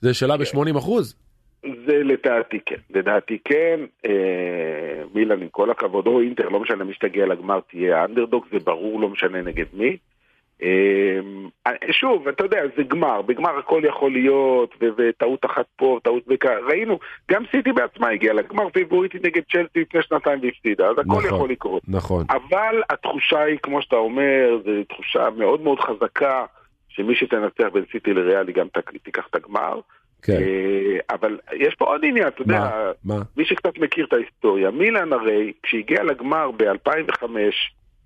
[0.00, 1.14] זה שאלה ב-80 אחוז?
[1.62, 6.94] זה לדעתי כן, לדעתי כן, אה, מילאן עם כל הכבוד, או אינטר, לא משנה מי
[6.94, 9.96] שתגיע לגמר תהיה האנדרדוג, זה ברור, לא משנה נגד מי.
[10.62, 11.48] אמ,
[11.90, 16.98] שוב, אתה יודע, זה גמר, בגמר הכל יכול להיות, וטעות אחת פה, טעות בכאן, ראינו,
[17.30, 21.50] גם סיטי בעצמה הגיעה לגמר פיבוריטית נגד צ'לסי לפני שנתיים והפסידה, אז הכל נכון, יכול
[21.50, 21.82] לקרות.
[21.88, 22.24] נכון.
[22.30, 26.44] אבל התחושה היא, כמו שאתה אומר, זו תחושה מאוד מאוד חזקה,
[26.88, 28.66] שמי שתנצח בין סיטי לריאלי גם
[29.02, 29.80] תיקח את הגמר.
[30.22, 30.32] כן.
[30.32, 32.92] אה, אבל יש פה עוד עניין, אתה יודע,
[33.36, 37.24] מי שקצת מכיר את ההיסטוריה, מילאן הרי, כשהגיע לגמר ב-2005,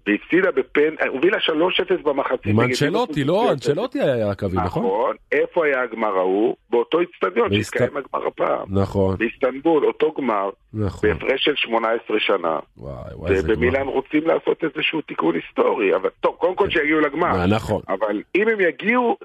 [0.07, 2.47] והפסידה בפן, הובילה 3-0 במחצית.
[2.47, 4.85] עם אנצ'לוטי, לא, אנצ'לוטי היה הקווי, נכון?
[4.85, 6.57] נכון, איפה היה הגמר ההוא?
[6.71, 8.67] באותו איצטדיון שהתקיים הגמר הפעם.
[8.71, 9.17] נכון.
[9.17, 11.11] באיסטנבול, אותו גמר, נכון.
[11.11, 12.59] בהפרש של 18 שנה.
[12.77, 13.41] וואי, וואי.
[13.41, 17.47] ובמילאן רוצים לעשות איזשהו תיקון היסטורי, אבל טוב, קודם כל שיגיעו לגמר.
[17.47, 17.83] נכון.
[17.89, 19.17] אבל אם הם יגיעו,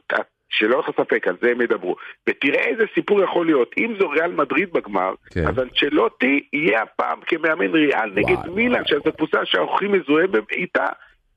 [0.49, 1.95] שלא לך ספק, על זה הם ידברו.
[2.29, 5.47] ותראה איזה סיפור יכול להיות, אם זו ריאל מדריד בגמר, כן.
[5.47, 10.85] אז אנצ'לוטי יהיה הפעם כמאמן ריאל נגד מילאן, שזו קבוצה שהאורחים מזוהה איתה.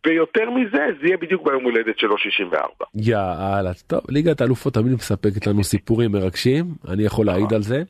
[0.07, 2.67] ויותר מזה זה יהיה בדיוק ביום הולדת שלו 64.
[2.95, 7.83] יאללה, טוב, ליגת האלופות תמיד מספקת לנו סיפורים מרגשים, אני יכול להעיד על זה.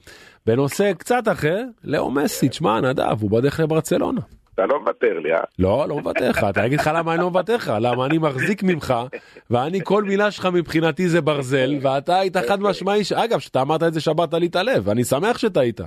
[0.47, 4.21] בנושא קצת אחר, לאו מסי, תשמע נדב, הוא בדרך לברצלונה.
[4.65, 5.41] אתה לא מוותר לי, אה?
[5.59, 8.63] לא, לא מוותר לך, אתה אגיד לך למה אני לא מוותר לך, למה אני מחזיק
[8.63, 8.95] ממך,
[9.51, 13.95] ואני כל מילה שלך מבחינתי זה ברזל, ואתה היית חד משמעי, אגב, כשאתה אמרת את
[13.95, 15.81] זה שברת לי את הלב, אני שמח שטעית.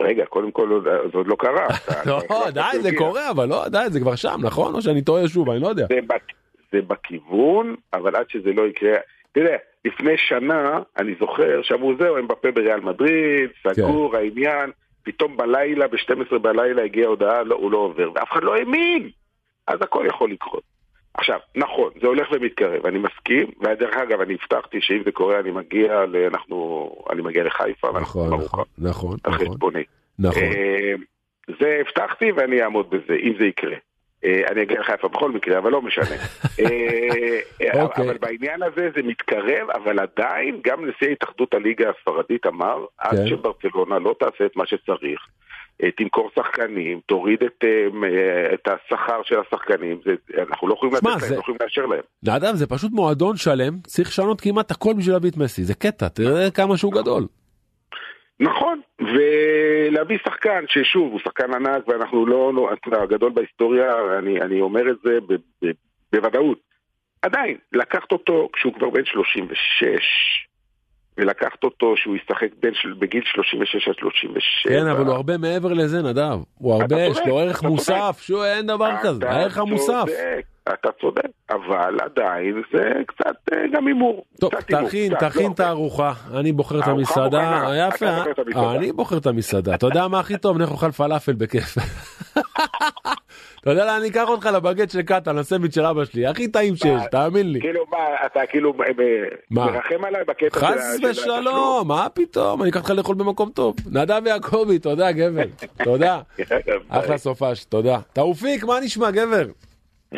[0.00, 1.66] רגע, קודם כל זה עוד לא קרה.
[2.10, 4.74] לא, די, זה קורה, אבל לא, די, זה כבר שם, נכון?
[4.74, 5.86] או שאני טועה שוב, אני לא יודע.
[6.72, 8.96] זה בכיוון, אבל עד שזה לא יקרה,
[9.32, 14.18] תראה, לפני שנה, אני זוכר שאמרו זהו, הם בפה בריאל מדריד, סגור כן.
[14.18, 14.70] העניין.
[15.04, 19.10] פתאום בלילה, ב-12 בלילה הגיעה הודעה, לא, הוא לא עובר, ואף אחד לא האמין!
[19.66, 20.62] אז הכל יכול לקרות.
[21.14, 25.50] עכשיו, נכון, זה הולך ומתקרב, אני מסכים, ודרך אגב, אני הבטחתי שאם זה קורה, אני
[25.50, 26.16] מגיע, ל...
[26.16, 29.56] אנחנו, אני מגיע לחיפה, נכון, נכון, נכון, נכון,
[30.18, 30.42] נכון.
[30.42, 30.92] אה,
[31.60, 33.76] זה הבטחתי ואני אעמוד בזה, אם זה יקרה.
[34.24, 36.04] אה, אני אגיע לחיפה בכל מקרה, אבל לא משנה.
[36.60, 38.04] אה, אוקיי.
[38.04, 43.26] אבל בעניין הזה זה מתקרב, אבל עדיין, גם נשיא התאחדות הליגה הספרדית אמר, עד כן.
[43.26, 45.20] שברצלונה לא תעשה את מה שצריך,
[45.82, 47.64] אה, תמכור שחקנים, תוריד את,
[48.54, 51.34] את השכר של השחקנים, זה, אנחנו לא יכולים לתת להם, זה...
[51.34, 52.02] לא יכולים לאשר להם.
[52.22, 56.08] לאדם זה פשוט מועדון שלם, צריך לשנות כמעט הכל בשביל להביא את מסי, זה קטע,
[56.08, 57.26] תראה כמה שהוא גדול.
[58.40, 62.70] נכון, ולהביא שחקן ששוב הוא שחקן ענק ואנחנו לא, לא
[63.02, 65.70] הגדול בהיסטוריה, אני, אני אומר את זה ב, ב,
[66.12, 66.58] בוודאות.
[67.22, 70.00] עדיין, לקחת אותו כשהוא כבר בן 36,
[71.18, 74.72] ולקחת אותו שהוא ישחק בין, בגיל 36 עד 37.
[74.72, 76.38] כן, אבל הוא הרבה מעבר לזה, נדב.
[76.54, 80.04] הוא הרבה, יש לו ערך מוסף, שהוא אין דבר כזה, הערך המוסף.
[80.68, 84.24] אתה צודק, אבל עדיין זה קצת אה, גם הימור.
[84.40, 88.06] טוב, תכין, תכין את הארוחה, אני בוחר את המסעדה, יפה,
[88.74, 91.76] אני בוחר את המסעדה, אתה יודע מה הכי טוב, נלך לאכל פלאפל בכיף.
[93.64, 96.76] אתה יודע לאן אני אקח אותך לבגט של קטן, הסמיץ' של אבא שלי, הכי טעים
[96.76, 97.60] שיש, תאמין לי.
[97.60, 98.74] כאילו מה, אתה כאילו
[99.50, 100.66] מרחם עליי בקטע של...
[100.66, 103.76] חס ושלום, מה פתאום, אני אקח אותך לאכול במקום טוב.
[103.92, 105.44] נדב יעקבי, תודה גבר,
[105.84, 106.20] תודה.
[106.88, 107.98] אחלה סופש, תודה.
[108.12, 109.44] תאופיק, מה נשמע גבר?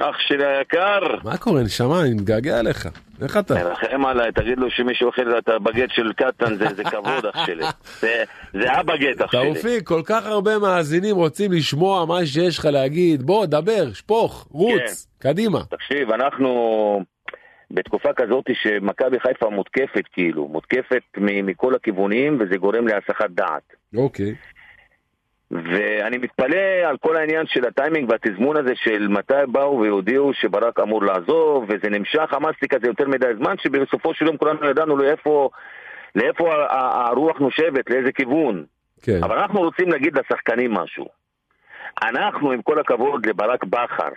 [0.00, 1.00] אח שלי היקר.
[1.24, 2.88] מה קורה, נשמה, אני מתגעגע אליך.
[3.22, 3.54] איך אתה?
[3.54, 7.64] מרחם עליי, תגיד לו שמישהו אוכל את הבגט של קטן, זה, זה כבוד אח שלי.
[8.00, 9.40] זה, זה הבגט אח שלי.
[9.44, 13.22] תאופיק, כל כך הרבה מאזינים רוצים לשמוע מה שיש לך להגיד.
[13.22, 15.28] בוא, דבר, שפוך, רוץ, כן.
[15.28, 15.58] קדימה.
[15.70, 17.02] תקשיב, אנחנו
[17.70, 23.72] בתקופה כזאת שמכבי חיפה מותקפת, כאילו, מותקפת מכל הכיוונים, וזה גורם להסחת דעת.
[23.96, 24.34] אוקיי.
[25.50, 31.04] ואני מתפלא על כל העניין של הטיימינג והתזמון הזה של מתי באו והודיעו שברק אמור
[31.04, 35.48] לעזוב, וזה נמשך, המאסטיק הזה יותר מדי זמן, שבסופו של יום כולנו ידענו לאיפה,
[36.14, 38.64] לאיפה הרוח נושבת, לאיזה כיוון.
[39.02, 39.20] כן.
[39.22, 41.06] אבל אנחנו רוצים להגיד לשחקנים משהו.
[42.02, 44.08] אנחנו, עם כל הכבוד לברק בכר,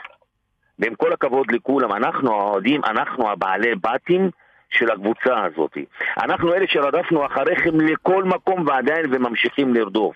[0.80, 4.30] ועם כל הכבוד לכולם, אנחנו האוהדים, אנחנו הבעלי בתים
[4.70, 5.78] של הקבוצה הזאת.
[6.24, 10.16] אנחנו אלה שרדפנו אחריכם לכל מקום ועדיין וממשיכים לרדוף.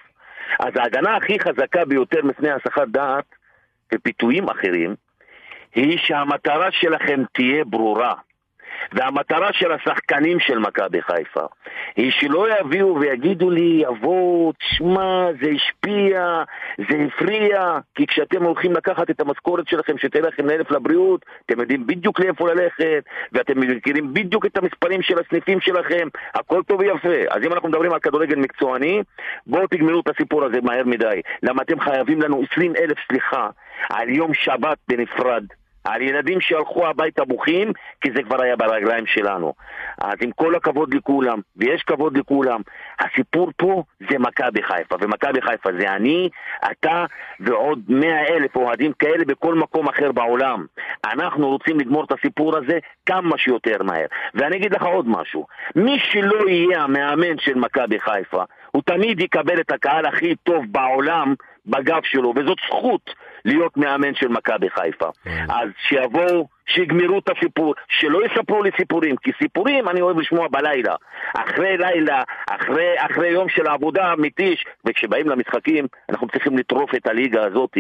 [0.60, 3.26] אז ההגנה הכי חזקה ביותר מפני הסחת דעת
[3.94, 4.96] ופיתויים אחרים
[5.76, 8.14] היא שהמטרה שלכם תהיה ברורה.
[8.92, 11.46] והמטרה של השחקנים של מכבי חיפה
[11.96, 16.44] היא שלא יביאו ויגידו לי, יבוא, תשמע, זה השפיע,
[16.78, 21.88] זה הפריע, כי כשאתם הולכים לקחת את המשכורת שלכם שתהיה לכם לאלף לבריאות, אתם יודעים
[21.88, 27.18] בדיוק לאיפה ללכת, ואתם מכירים בדיוק את המספרים של הסניפים שלכם, הכל טוב ויפה.
[27.30, 29.04] אז אם אנחנו מדברים על כדורגל מקצועני,
[29.48, 31.22] בואו תגמרו את הסיפור הזה מהר מדי.
[31.44, 33.50] למה אתם חייבים לנו 20 אלף סליחה
[33.90, 35.44] על יום שבת בנפרד.
[35.84, 37.72] על ילדים שהלכו הביתה בוכים,
[38.02, 39.54] כי זה כבר היה ברגליים שלנו.
[40.02, 42.62] אז עם כל הכבוד לכולם, ויש כבוד לכולם,
[43.00, 46.30] הסיפור פה זה מכבי חיפה, ומכבי חיפה זה אני,
[46.72, 47.06] אתה
[47.40, 50.66] ועוד מאה אלף אוהדים כאלה בכל מקום אחר בעולם.
[51.06, 54.06] אנחנו רוצים לגמור את הסיפור הזה כמה שיותר מהר.
[54.34, 59.60] ואני אגיד לך עוד משהו, מי שלא יהיה המאמן של מכבי חיפה, הוא תמיד יקבל
[59.60, 61.34] את הקהל הכי טוב בעולם
[61.66, 63.14] בגב שלו, וזאת זכות
[63.46, 65.10] להיות מאמן של מכבי חיפה.
[65.24, 65.46] כן.
[65.50, 70.96] אז שיבואו, שיגמרו את הסיפור, שלא יספרו לי סיפורים, כי סיפורים אני אוהב לשמוע בלילה.
[71.38, 77.46] אחרי לילה, אחרי, אחרי יום של עבודה מתיש, וכשבאים למשחקים, אנחנו צריכים לטרוף את הליגה
[77.46, 77.78] הזאת,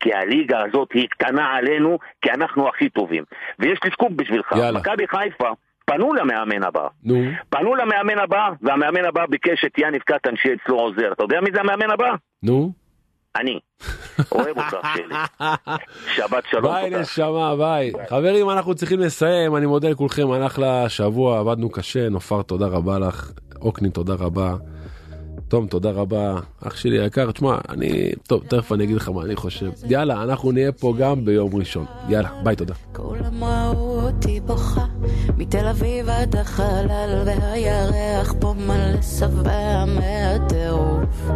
[0.00, 3.24] כי הליגה הזאת היא קטנה עלינו, כי אנחנו הכי טובים.
[3.58, 5.50] ויש לי סקופ בשבילך, מכבי חיפה
[5.86, 6.86] פנו למאמן הבא.
[7.04, 7.14] נו.
[7.50, 11.12] פנו למאמן הבא, והמאמן הבא ביקש את יניב קטן שאצלו עוזר.
[11.12, 12.14] אתה יודע מי זה המאמן הבא?
[12.42, 12.85] נו.
[13.40, 13.58] אני.
[14.32, 15.14] אוהב אותך, שלי.
[16.14, 16.62] שבת שלום.
[16.72, 17.92] ביי נשמה, ביי.
[18.08, 23.30] חברים, אנחנו צריכים לסיים, אני מודה לכולכם, הלך לשבוע, עבדנו קשה, נופר, תודה רבה לך,
[23.60, 24.54] אוקני, תודה רבה.
[25.48, 26.40] תום, תודה רבה.
[26.60, 28.12] אח שלי היקר, תשמע, אני...
[28.26, 29.70] טוב, תכף אני אגיד לך מה אני חושב.
[29.88, 31.84] יאללה, אנחנו נהיה פה גם ביום ראשון.
[32.08, 32.74] יאללה, ביי, תודה.
[32.92, 34.86] כולם אותי בוכה,
[35.36, 41.30] מתל אביב עד החלל, והירח פה מלא שבע מהטירוף.